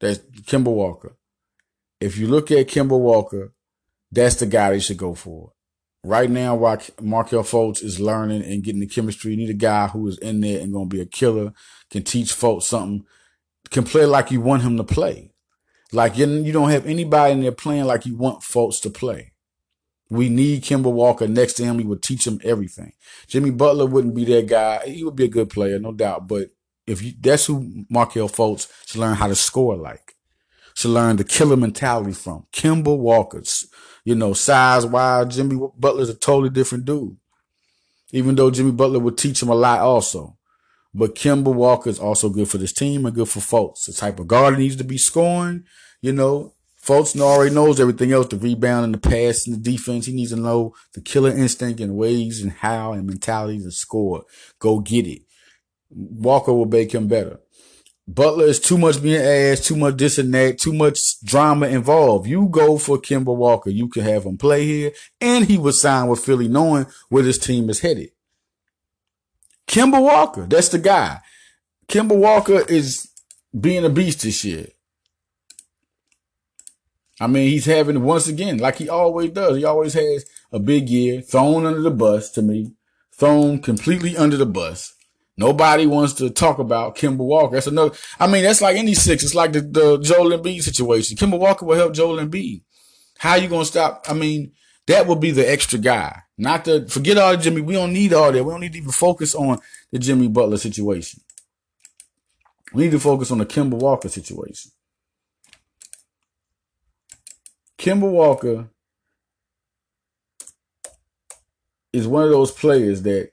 That's 0.00 0.18
Kemba 0.18 0.72
Walker. 0.72 1.16
If 2.00 2.16
you 2.16 2.26
look 2.26 2.50
at 2.50 2.68
Kemba 2.68 2.98
Walker, 2.98 3.52
that's 4.10 4.36
the 4.36 4.46
guy 4.46 4.70
they 4.70 4.80
should 4.80 4.96
go 4.96 5.14
for. 5.14 5.52
Right 6.02 6.30
now, 6.30 6.54
while 6.54 6.80
Markelle 7.00 7.42
Fultz 7.42 7.84
is 7.84 8.00
learning 8.00 8.42
and 8.42 8.64
getting 8.64 8.80
the 8.80 8.86
chemistry, 8.86 9.32
you 9.32 9.36
need 9.36 9.50
a 9.50 9.54
guy 9.54 9.88
who 9.88 10.08
is 10.08 10.16
in 10.18 10.40
there 10.40 10.60
and 10.60 10.72
going 10.72 10.88
to 10.88 10.96
be 10.96 11.02
a 11.02 11.06
killer, 11.06 11.52
can 11.90 12.02
teach 12.02 12.32
Fultz 12.32 12.62
something, 12.62 13.04
can 13.70 13.84
play 13.84 14.06
like 14.06 14.30
you 14.30 14.40
want 14.40 14.62
him 14.62 14.78
to 14.78 14.84
play. 14.84 15.32
Like 15.92 16.16
you 16.16 16.52
don't 16.52 16.70
have 16.70 16.86
anybody 16.86 17.32
in 17.32 17.42
there 17.42 17.52
playing 17.52 17.84
like 17.84 18.06
you 18.06 18.16
want 18.16 18.40
Fultz 18.40 18.80
to 18.82 18.90
play. 18.90 19.32
We 20.08 20.28
need 20.28 20.62
Kemba 20.62 20.90
Walker 20.90 21.28
next 21.28 21.54
to 21.54 21.64
him. 21.64 21.78
He 21.78 21.84
would 21.84 22.02
teach 22.02 22.26
him 22.26 22.40
everything. 22.42 22.94
Jimmy 23.28 23.50
Butler 23.50 23.86
wouldn't 23.86 24.14
be 24.14 24.24
that 24.24 24.46
guy. 24.46 24.86
He 24.86 25.04
would 25.04 25.16
be 25.16 25.24
a 25.24 25.28
good 25.28 25.50
player, 25.50 25.78
no 25.78 25.92
doubt. 25.92 26.26
But 26.26 26.48
if 26.90 27.02
you, 27.02 27.12
that's 27.20 27.46
who 27.46 27.84
Markelle 27.88 28.28
Fultz 28.28 28.68
should 28.86 29.00
learn 29.00 29.14
how 29.14 29.28
to 29.28 29.34
score 29.34 29.76
like. 29.76 30.14
should 30.74 30.90
learn 30.90 31.16
the 31.16 31.24
killer 31.24 31.56
mentality 31.56 32.12
from. 32.12 32.46
Kemba 32.52 32.96
Walker's, 32.96 33.66
you 34.04 34.14
know, 34.14 34.32
size 34.32 34.86
wise, 34.86 35.36
Jimmy 35.36 35.58
Butler's 35.78 36.08
a 36.08 36.14
totally 36.14 36.50
different 36.50 36.84
dude. 36.84 37.16
Even 38.12 38.34
though 38.34 38.50
Jimmy 38.50 38.72
Butler 38.72 38.98
would 38.98 39.16
teach 39.16 39.42
him 39.42 39.48
a 39.48 39.54
lot 39.54 39.80
also. 39.80 40.36
But 40.92 41.14
Kemba 41.14 41.54
Walker 41.54 41.88
is 41.88 42.00
also 42.00 42.28
good 42.28 42.48
for 42.48 42.58
this 42.58 42.72
team 42.72 43.06
and 43.06 43.14
good 43.14 43.28
for 43.28 43.38
Fultz. 43.38 43.86
The 43.86 43.92
type 43.92 44.18
of 44.18 44.26
guard 44.26 44.58
needs 44.58 44.74
to 44.76 44.84
be 44.84 44.98
scoring, 44.98 45.64
you 46.02 46.12
know, 46.12 46.54
Fultz 46.82 47.18
already 47.20 47.54
knows 47.54 47.78
everything 47.78 48.10
else, 48.10 48.28
the 48.28 48.36
rebound 48.36 48.86
and 48.86 48.94
the 48.94 48.98
pass 48.98 49.46
and 49.46 49.54
the 49.54 49.70
defense. 49.70 50.06
He 50.06 50.14
needs 50.14 50.30
to 50.30 50.36
know 50.40 50.74
the 50.94 51.02
killer 51.02 51.30
instinct 51.30 51.80
and 51.80 51.94
ways 51.94 52.42
and 52.42 52.50
how 52.50 52.92
and 52.94 53.06
mentality 53.06 53.58
to 53.60 53.70
score. 53.70 54.24
Go 54.58 54.80
get 54.80 55.06
it. 55.06 55.22
Walker 55.90 56.52
will 56.52 56.66
make 56.66 56.92
him 56.92 57.08
better. 57.08 57.40
Butler 58.06 58.46
is 58.46 58.58
too 58.58 58.76
much 58.76 59.00
being 59.00 59.20
asked, 59.20 59.66
too 59.66 59.76
much 59.76 59.96
this 59.96 60.18
and 60.18 60.34
that, 60.34 60.58
too 60.58 60.72
much 60.72 61.20
drama 61.22 61.68
involved. 61.68 62.26
You 62.26 62.48
go 62.48 62.76
for 62.76 62.98
Kemba 62.98 63.34
Walker. 63.34 63.70
You 63.70 63.88
can 63.88 64.02
have 64.02 64.24
him 64.24 64.36
play 64.36 64.64
here, 64.64 64.92
and 65.20 65.44
he 65.44 65.56
would 65.58 65.74
sign 65.74 66.08
with 66.08 66.24
Philly 66.24 66.48
knowing 66.48 66.86
where 67.08 67.22
this 67.22 67.38
team 67.38 67.70
is 67.70 67.80
headed. 67.80 68.10
Kemba 69.68 70.02
Walker, 70.02 70.46
that's 70.46 70.70
the 70.70 70.78
guy. 70.78 71.20
Kemba 71.86 72.16
Walker 72.16 72.64
is 72.68 73.10
being 73.58 73.84
a 73.84 73.90
beast 73.90 74.22
this 74.22 74.44
year. 74.44 74.66
I 77.20 77.26
mean, 77.26 77.50
he's 77.50 77.66
having 77.66 78.02
once 78.02 78.26
again, 78.26 78.58
like 78.58 78.78
he 78.78 78.88
always 78.88 79.30
does. 79.30 79.58
He 79.58 79.64
always 79.64 79.92
has 79.94 80.24
a 80.50 80.58
big 80.58 80.88
year, 80.88 81.20
thrown 81.20 81.66
under 81.66 81.82
the 81.82 81.90
bus 81.90 82.30
to 82.30 82.42
me, 82.42 82.72
thrown 83.14 83.60
completely 83.60 84.16
under 84.16 84.36
the 84.36 84.46
bus. 84.46 84.94
Nobody 85.40 85.86
wants 85.86 86.12
to 86.14 86.28
talk 86.28 86.58
about 86.58 86.98
Kemba 86.98 87.24
Walker. 87.24 87.54
That's 87.54 87.66
another. 87.66 87.96
I 88.18 88.26
mean, 88.26 88.42
that's 88.42 88.60
like 88.60 88.76
any 88.76 88.92
six. 88.92 89.24
It's 89.24 89.34
like 89.34 89.52
the, 89.52 89.62
the 89.62 89.98
Joel 89.98 90.38
Embiid 90.38 90.62
situation. 90.62 91.16
Kemba 91.16 91.38
Walker 91.38 91.64
will 91.64 91.76
help 91.76 91.94
Joel 91.94 92.18
Embiid. 92.18 92.60
How 93.16 93.36
you 93.36 93.48
gonna 93.48 93.64
stop? 93.64 94.04
I 94.06 94.12
mean, 94.12 94.52
that 94.86 95.06
would 95.06 95.18
be 95.18 95.30
the 95.30 95.50
extra 95.50 95.78
guy. 95.78 96.14
Not 96.36 96.66
to 96.66 96.86
forget 96.88 97.16
all 97.16 97.34
the 97.34 97.42
Jimmy. 97.42 97.62
We 97.62 97.72
don't 97.72 97.94
need 97.94 98.12
all 98.12 98.30
that. 98.30 98.44
We 98.44 98.50
don't 98.50 98.60
need 98.60 98.72
to 98.72 98.78
even 98.80 98.92
focus 98.92 99.34
on 99.34 99.58
the 99.90 99.98
Jimmy 99.98 100.28
Butler 100.28 100.58
situation. 100.58 101.22
We 102.74 102.84
need 102.84 102.92
to 102.92 103.00
focus 103.00 103.30
on 103.30 103.38
the 103.38 103.46
Kemba 103.46 103.78
Walker 103.80 104.10
situation. 104.10 104.72
Kemba 107.78 108.10
Walker 108.10 108.68
is 111.94 112.06
one 112.06 112.24
of 112.24 112.30
those 112.30 112.52
players 112.52 113.00
that 113.02 113.30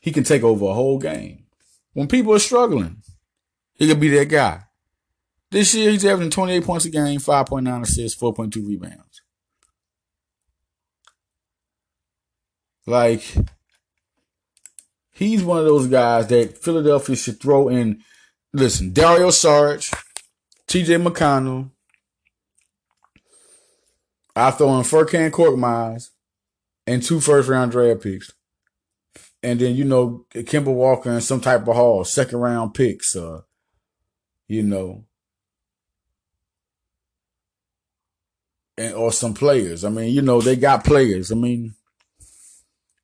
he 0.00 0.12
can 0.12 0.24
take 0.24 0.42
over 0.42 0.66
a 0.66 0.74
whole 0.74 0.98
game. 0.98 1.44
When 1.92 2.08
people 2.08 2.34
are 2.34 2.38
struggling, 2.38 3.02
he 3.74 3.88
could 3.88 4.00
be 4.00 4.08
that 4.10 4.26
guy. 4.26 4.62
This 5.50 5.74
year, 5.74 5.90
he's 5.90 6.04
averaging 6.04 6.30
28 6.30 6.64
points 6.64 6.84
a 6.84 6.90
game, 6.90 7.20
5.9 7.20 7.82
assists, 7.82 8.20
4.2 8.20 8.66
rebounds. 8.66 9.22
Like, 12.86 13.22
he's 15.12 15.42
one 15.42 15.58
of 15.58 15.64
those 15.64 15.86
guys 15.86 16.26
that 16.28 16.58
Philadelphia 16.58 17.16
should 17.16 17.40
throw 17.40 17.68
in. 17.68 18.02
Listen, 18.52 18.92
Dario 18.92 19.30
Sarge, 19.30 19.90
TJ 20.68 21.02
McConnell, 21.06 21.70
I 24.34 24.52
throw 24.52 24.76
in 24.78 24.84
Furkan 24.84 25.30
Korkmaz 25.30 26.10
and 26.86 27.02
two 27.02 27.20
first 27.20 27.48
round 27.48 27.72
draft 27.72 28.02
picks. 28.02 28.32
And 29.42 29.60
then, 29.60 29.76
you 29.76 29.84
know, 29.84 30.26
Kemba 30.34 30.72
Walker 30.74 31.10
and 31.10 31.22
some 31.22 31.40
type 31.40 31.66
of 31.68 31.76
haul, 31.76 32.04
second 32.04 32.38
round 32.38 32.74
picks, 32.74 33.14
uh, 33.14 33.42
you 34.48 34.62
know, 34.62 35.04
and 38.76 38.94
or 38.94 39.12
some 39.12 39.34
players. 39.34 39.84
I 39.84 39.90
mean, 39.90 40.12
you 40.12 40.22
know, 40.22 40.40
they 40.40 40.56
got 40.56 40.84
players. 40.84 41.30
I 41.30 41.36
mean, 41.36 41.74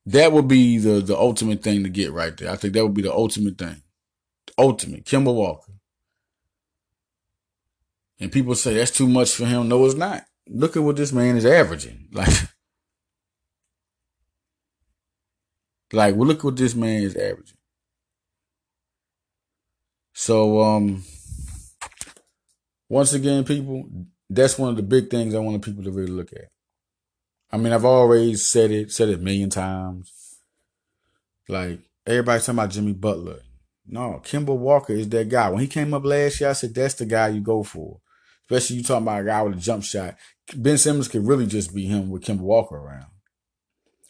that 0.07 0.33
would 0.33 0.49
be 0.49 0.79
the 0.79 1.01
the 1.01 1.17
ultimate 1.17 1.63
thing 1.63 1.83
to 1.85 1.89
get 1.89 2.13
right 2.13 2.37
there. 2.37 2.51
I 2.51 2.57
think 2.57 2.75
that 2.75 2.85
would 2.85 2.95
be 2.95 3.03
the 3.03 3.13
ultimate 3.13 3.59
thing. 3.59 3.83
Ultimate. 4.59 5.05
Kemba 5.05 5.35
Walker. 5.35 5.73
And 8.21 8.31
people 8.31 8.55
say 8.55 8.75
that's 8.75 8.91
too 8.91 9.09
much 9.09 9.35
for 9.35 9.45
him. 9.45 9.69
No, 9.69 9.85
it's 9.85 9.95
not 9.95 10.25
look 10.49 10.77
at 10.77 10.83
what 10.83 10.97
this 10.97 11.13
man 11.13 11.37
is 11.37 11.47
averaging. 11.47 12.09
Like, 12.13 12.33
like, 15.93 16.15
well, 16.15 16.27
look 16.27 16.45
what 16.45 16.57
this 16.57 16.75
man 16.75 17.03
is 17.03 17.17
averaging. 17.17 17.59
So, 20.15 20.63
um, 20.63 21.05
once 22.89 23.13
again, 23.13 23.45
people, 23.45 23.89
that's 24.31 24.59
one 24.59 24.71
of 24.71 24.77
the 24.77 24.83
big 24.83 25.11
things 25.11 25.35
I 25.35 25.39
want 25.39 25.65
people 25.65 25.85
to 25.85 25.91
really 25.91 26.13
look 26.13 26.33
at. 26.33 26.49
I 27.51 27.57
mean, 27.57 27.73
I've 27.73 27.85
always 27.85 28.49
said 28.49 28.71
it, 28.71 28.93
said 28.93 29.09
it 29.09 29.21
a 29.21 29.23
million 29.23 29.51
times. 29.51 30.13
Like, 31.49 31.81
everybody's 32.07 32.47
talking 32.47 32.59
about 32.59 32.71
Jimmy 32.71 32.93
Butler. 32.93 33.41
No, 33.87 34.21
Kemba 34.25 34.57
Walker 34.57 34.95
is 34.95 35.09
that 35.11 35.29
guy. 35.29 35.51
When 35.51 35.61
he 35.61 35.67
came 35.67 35.93
up 35.93 36.05
last 36.05 36.41
year, 36.41 36.51
I 36.51 36.55
said, 36.55 36.75
that's 36.75 36.95
the 36.95 37.07
guy 37.07 37.29
you 37.29 37.41
go 37.41 37.63
for. 37.63 38.01
Especially 38.43 38.77
you 38.77 38.83
talking 38.83 39.05
about 39.05 39.23
a 39.23 39.25
guy 39.25 39.43
with 39.43 39.59
a 39.59 39.61
jump 39.61 39.85
shot. 39.85 40.17
Ben 40.55 40.79
Simmons 40.79 41.09
could 41.09 41.27
really 41.27 41.47
just 41.47 41.75
be 41.75 41.87
him 41.87 42.11
with 42.11 42.23
Kemba 42.23 42.41
Walker 42.41 42.77
around. 42.77 43.07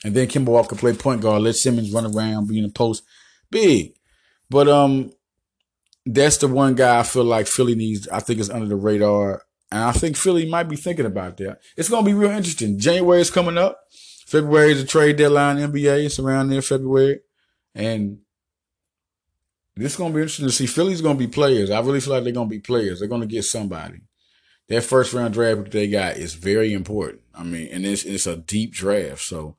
And 0.05 0.15
then 0.15 0.29
Kemba 0.29 0.47
Walker 0.47 0.77
play 0.77 0.93
point 0.93 1.23
guard, 1.23 1.43
let 1.43 1.57
Simmons 1.57 1.93
run 1.93 2.07
around, 2.07 2.47
be 2.47 2.59
in 2.59 2.65
the 2.65 2.71
post. 2.71 3.03
Big. 3.51 3.95
But 4.51 4.69
um 4.69 5.13
that's 6.07 6.37
the 6.37 6.49
one 6.49 6.75
guy 6.75 7.01
I 7.01 7.03
feel 7.03 7.25
like 7.25 7.47
Philly 7.47 7.75
needs, 7.75 8.07
I 8.09 8.21
think 8.21 8.39
is 8.39 8.51
under 8.51 8.67
the 8.69 8.77
radar. 8.77 9.43
And 9.73 9.83
I 9.83 9.93
think 9.93 10.17
Philly 10.17 10.49
might 10.49 10.69
be 10.69 10.77
thinking 10.77 11.07
about 11.07 11.39
that. 11.39 11.61
It's 11.77 11.89
gonna 11.89 12.07
be 12.07 12.15
real 12.15 12.31
interesting. 12.31 12.79
January 12.79 13.23
is 13.23 13.31
coming 13.31 13.59
up. 13.59 13.81
February 14.27 14.73
is 14.73 14.83
a 14.83 14.87
trade 14.87 15.17
deadline 15.17 15.57
NBA. 15.57 16.05
It's 16.05 16.19
around 16.19 16.51
there 16.51 16.63
February. 16.63 17.21
And 17.75 18.19
this 19.75 19.93
is 19.93 19.99
gonna 19.99 20.15
be 20.15 20.21
interesting 20.21 20.47
to 20.47 20.53
see. 20.53 20.67
Philly's 20.67 21.01
gonna 21.01 21.19
be 21.19 21.27
players. 21.27 21.71
I 21.71 21.81
really 21.81 22.01
feel 22.01 22.13
like 22.13 22.25
they're 22.25 22.33
gonna 22.33 22.49
be 22.49 22.61
players. 22.61 22.99
They're 23.01 23.09
gonna 23.09 23.27
get 23.27 23.45
somebody 23.45 24.03
that 24.69 24.83
first 24.83 25.13
round 25.13 25.35
draft 25.35 25.71
they 25.71 25.89
got 25.89 26.17
is 26.17 26.35
very 26.35 26.73
important. 26.73 27.23
I 27.35 27.45
mean, 27.45 27.69
and 27.71 27.85
it's 27.85 28.05
it's 28.05 28.27
a 28.27 28.37
deep 28.37 28.73
draft, 28.73 29.23
so 29.23 29.57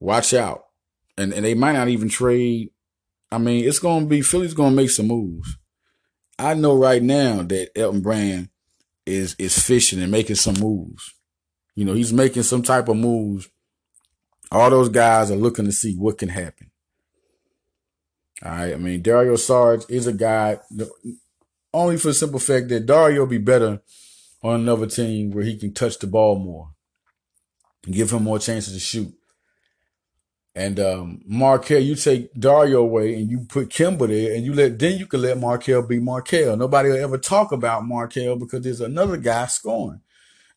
watch 0.00 0.34
out. 0.34 0.66
And 1.18 1.32
and 1.32 1.44
they 1.44 1.54
might 1.54 1.72
not 1.72 1.88
even 1.88 2.08
trade. 2.08 2.70
I 3.30 3.38
mean, 3.38 3.66
it's 3.66 3.78
gonna 3.78 4.06
be 4.06 4.22
Philly's 4.22 4.54
gonna 4.54 4.76
make 4.76 4.90
some 4.90 5.08
moves. 5.08 5.56
I 6.38 6.54
know 6.54 6.76
right 6.76 7.02
now 7.02 7.42
that 7.42 7.70
Elton 7.76 8.02
Brand 8.02 8.50
is 9.06 9.34
is 9.38 9.58
fishing 9.58 10.00
and 10.00 10.10
making 10.10 10.36
some 10.36 10.54
moves. 10.60 11.14
You 11.74 11.84
know, 11.84 11.94
he's 11.94 12.12
making 12.12 12.42
some 12.42 12.62
type 12.62 12.88
of 12.88 12.96
moves. 12.96 13.48
All 14.50 14.70
those 14.70 14.88
guys 14.88 15.30
are 15.30 15.36
looking 15.36 15.64
to 15.64 15.72
see 15.72 15.94
what 15.94 16.18
can 16.18 16.28
happen. 16.28 16.70
All 18.44 18.50
right. 18.50 18.74
I 18.74 18.76
mean, 18.76 19.02
Dario 19.02 19.36
Sarge 19.36 19.84
is 19.88 20.06
a 20.06 20.12
guy 20.12 20.58
only 21.72 21.96
for 21.96 22.08
the 22.08 22.14
simple 22.14 22.38
fact 22.38 22.68
that 22.68 22.86
Dario 22.86 23.20
will 23.20 23.26
be 23.26 23.38
better 23.38 23.80
on 24.42 24.60
another 24.60 24.86
team 24.86 25.30
where 25.30 25.44
he 25.44 25.56
can 25.56 25.72
touch 25.72 25.98
the 25.98 26.06
ball 26.06 26.38
more 26.38 26.70
and 27.84 27.94
give 27.94 28.10
him 28.10 28.24
more 28.24 28.38
chances 28.38 28.74
to 28.74 28.80
shoot. 28.80 29.12
And 30.56 30.80
um, 30.80 31.20
Markelle, 31.26 31.82
you 31.82 31.94
take 31.94 32.32
Dario 32.32 32.80
away 32.80 33.14
and 33.14 33.30
you 33.30 33.40
put 33.40 33.68
Kemba 33.68 34.08
there, 34.08 34.34
and 34.34 34.44
you 34.44 34.54
let 34.54 34.78
then 34.78 34.98
you 34.98 35.06
can 35.06 35.22
let 35.22 35.38
Markelle 35.38 35.82
be 35.82 36.00
Markelle. 36.00 36.56
Nobody 36.56 36.88
will 36.88 36.96
ever 36.96 37.18
talk 37.18 37.52
about 37.52 37.86
Markelle 37.86 38.36
because 38.36 38.62
there's 38.62 38.80
another 38.80 39.18
guy 39.18 39.46
scoring. 39.46 40.00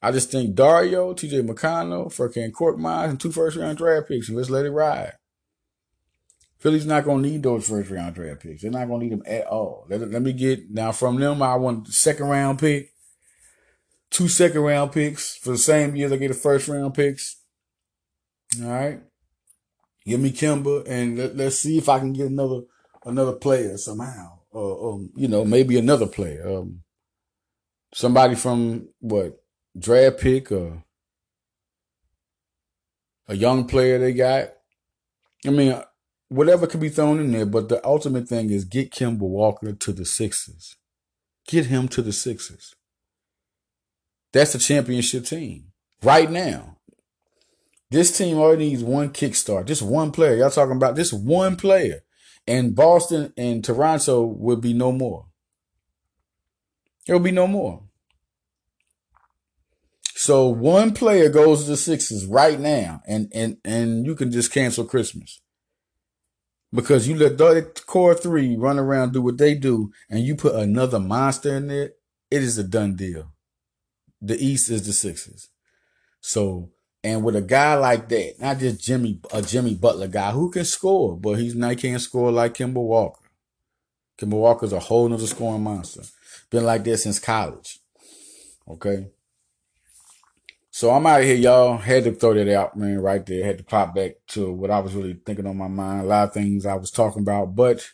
I 0.02 0.12
just 0.12 0.32
think 0.32 0.56
Dario, 0.56 1.14
TJ 1.14 1.46
McConnell, 1.46 2.08
Furkan 2.08 2.52
Korkmaz, 2.52 3.10
and 3.10 3.20
two 3.20 3.32
first 3.32 3.58
round 3.58 3.78
draft 3.78 4.08
picks. 4.08 4.30
And 4.30 4.38
let's 4.38 4.50
let 4.50 4.66
it 4.66 4.72
ride. 4.72 5.14
Philly's 6.60 6.86
not 6.86 7.04
gonna 7.04 7.22
need 7.22 7.44
those 7.44 7.68
first 7.68 7.92
round 7.92 8.16
draft 8.16 8.42
picks. 8.42 8.62
They're 8.62 8.72
not 8.72 8.88
gonna 8.88 9.04
need 9.04 9.12
them 9.12 9.24
at 9.26 9.48
all. 9.48 9.86
Let, 9.90 10.10
let 10.10 10.22
me 10.22 10.32
get 10.32 10.72
now 10.72 10.94
from 10.94 11.20
them. 11.20 11.42
I 11.42 11.56
want 11.56 11.86
the 11.86 11.92
second 11.92 12.28
round 12.28 12.60
pick 12.60 12.94
two 14.10 14.28
second 14.28 14.62
round 14.62 14.92
picks 14.92 15.36
for 15.36 15.52
the 15.52 15.58
same 15.58 15.96
year 15.96 16.10
they 16.10 16.18
get 16.18 16.30
the 16.30 16.34
first 16.34 16.68
round 16.68 16.94
picks. 16.94 17.38
All 18.62 18.70
right. 18.70 19.02
Give 20.10 20.20
me 20.20 20.32
Kemba 20.32 20.88
and 20.88 21.18
let, 21.18 21.40
us 21.40 21.60
see 21.60 21.78
if 21.78 21.88
I 21.88 22.00
can 22.00 22.14
get 22.14 22.28
another 22.28 22.62
another 23.06 23.34
player 23.34 23.78
somehow. 23.78 24.40
Or 24.52 24.94
um, 24.94 25.12
you 25.16 25.28
know, 25.28 25.46
maybe 25.46 25.78
another 25.78 26.08
player. 26.08 26.48
Um 26.50 26.82
somebody 27.94 28.36
from 28.36 28.90
what 29.00 29.42
draft 29.78 30.20
pick 30.20 30.52
or 30.52 30.84
a 33.28 33.36
young 33.36 33.66
player 33.66 34.00
they 34.00 34.14
got. 34.14 34.50
I 35.46 35.52
mean, 35.52 35.80
whatever 36.30 36.66
could 36.66 36.80
be 36.80 36.90
thrown 36.90 37.20
in 37.20 37.32
there, 37.32 37.46
but 37.46 37.70
the 37.70 37.86
ultimate 37.86 38.28
thing 38.28 38.50
is 38.50 38.66
get 38.66 38.92
Kemba 38.92 39.20
Walker 39.20 39.74
to 39.74 39.94
the 39.94 40.06
Sixers. 40.06 40.76
Get 41.48 41.68
him 41.68 41.88
to 41.90 42.02
the 42.02 42.14
Sixers. 42.14 42.76
That's 44.34 44.54
the 44.54 44.60
championship 44.60 45.26
team 45.26 45.72
right 46.02 46.30
now. 46.30 46.79
This 47.92 48.16
team 48.16 48.38
already 48.38 48.70
needs 48.70 48.84
one 48.84 49.10
kickstart, 49.10 49.66
just 49.66 49.82
one 49.82 50.12
player. 50.12 50.36
Y'all 50.36 50.52
talking 50.52 50.76
about 50.76 50.96
this 50.96 51.12
one 51.12 51.56
player. 51.56 52.02
And 52.48 52.76
Boston 52.76 53.34
and 53.38 53.64
Toronto 53.64 54.24
would 54.26 54.62
be 54.62 54.74
no 54.74 54.92
more. 54.92 55.26
There 57.06 57.16
will 57.18 57.24
be 57.24 57.32
no 57.32 57.48
more. 57.48 57.84
So 60.16 60.48
one 60.50 60.94
player 60.94 61.30
goes 61.30 61.64
to 61.64 61.72
the 61.72 61.78
Sixers 61.78 62.26
right 62.26 62.60
now, 62.60 63.02
and 63.08 63.32
and 63.34 63.58
and 63.64 64.06
you 64.06 64.16
can 64.16 64.32
just 64.32 64.52
cancel 64.52 64.84
Christmas 64.84 65.42
because 66.74 67.08
you 67.08 67.16
let 67.16 67.38
the 67.38 67.72
core 67.86 68.14
three 68.14 68.56
run 68.56 68.78
around 68.78 69.14
do 69.14 69.22
what 69.22 69.38
they 69.38 69.56
do, 69.56 69.92
and 70.10 70.20
you 70.20 70.36
put 70.36 70.56
another 70.56 71.00
monster 71.00 71.56
in 71.56 71.68
there. 71.68 71.92
It 72.30 72.44
is 72.44 72.58
a 72.58 72.64
done 72.64 72.96
deal. 72.96 73.32
The 74.22 74.38
East 74.38 74.70
is 74.70 74.86
the 74.86 74.94
Sixers. 74.94 75.50
So 76.20 76.70
and 77.04 77.24
with 77.24 77.36
a 77.36 77.42
guy 77.42 77.76
like 77.76 78.10
that, 78.10 78.40
not 78.40 78.60
just 78.60 78.84
Jimmy 78.84 79.20
a 79.34 79.42
Jimmy 79.42 79.76
Butler 79.76 80.08
guy 80.08 80.32
who 80.32 80.52
can 80.52 80.66
score, 80.66 81.18
but 81.18 81.34
he's 81.34 81.56
not 81.56 81.78
can't 81.78 82.02
score 82.02 82.32
like 82.32 82.56
Kemba 82.56 82.74
Walker. 82.76 83.22
Kemba 84.18 84.34
Walker's 84.34 84.74
a 84.74 84.80
whole 84.80 85.08
nother 85.08 85.28
scoring 85.28 85.64
monster. 85.64 86.04
Been 86.50 86.66
like 86.66 86.84
that 86.84 86.98
since 86.98 87.20
college. 87.20 87.80
Okay. 88.68 89.08
So 90.72 90.92
I'm 90.92 91.06
out 91.06 91.22
of 91.22 91.26
here, 91.26 91.36
y'all. 91.36 91.78
Had 91.78 92.06
to 92.06 92.12
throw 92.12 92.34
that 92.34 92.54
out, 92.54 92.78
man, 92.78 93.00
right 93.00 93.26
there. 93.26 93.46
Had 93.46 93.58
to 93.60 93.64
pop 93.64 93.96
back 93.96 94.14
to 94.30 94.52
what 94.52 94.72
I 94.72 94.80
was 94.80 94.94
really 94.94 95.20
thinking 95.26 95.48
on 95.48 95.58
my 95.58 95.68
mind. 95.68 96.02
A 96.02 96.06
lot 96.06 96.28
of 96.30 96.34
things 96.34 96.66
I 96.66 96.76
was 96.76 96.92
talking 96.92 97.22
about, 97.22 97.56
but 97.56 97.86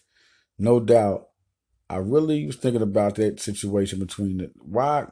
no 0.57 0.79
doubt, 0.79 1.27
I 1.89 1.97
really 1.97 2.45
was 2.45 2.55
thinking 2.55 2.81
about 2.81 3.15
that 3.15 3.39
situation 3.39 3.99
between 3.99 4.37
the 4.37 4.51
why. 4.61 5.05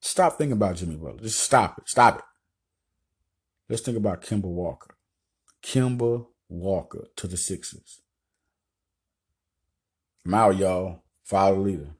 Stop 0.00 0.38
thinking 0.38 0.52
about 0.52 0.76
Jimmy 0.76 0.96
Butler. 0.96 1.20
Just 1.20 1.40
stop 1.40 1.78
it. 1.78 1.88
Stop 1.88 2.18
it. 2.18 2.24
Let's 3.70 3.82
think 3.82 3.96
about 3.96 4.20
Kemba 4.20 4.46
Walker. 4.46 4.96
Kemba 5.62 6.26
Walker 6.48 7.06
to 7.14 7.28
the 7.28 7.36
Sixers. 7.36 8.00
I'm 10.26 10.34
out, 10.34 10.56
y'all. 10.56 11.04
Follow 11.22 11.54
the 11.54 11.60
leader. 11.60 11.90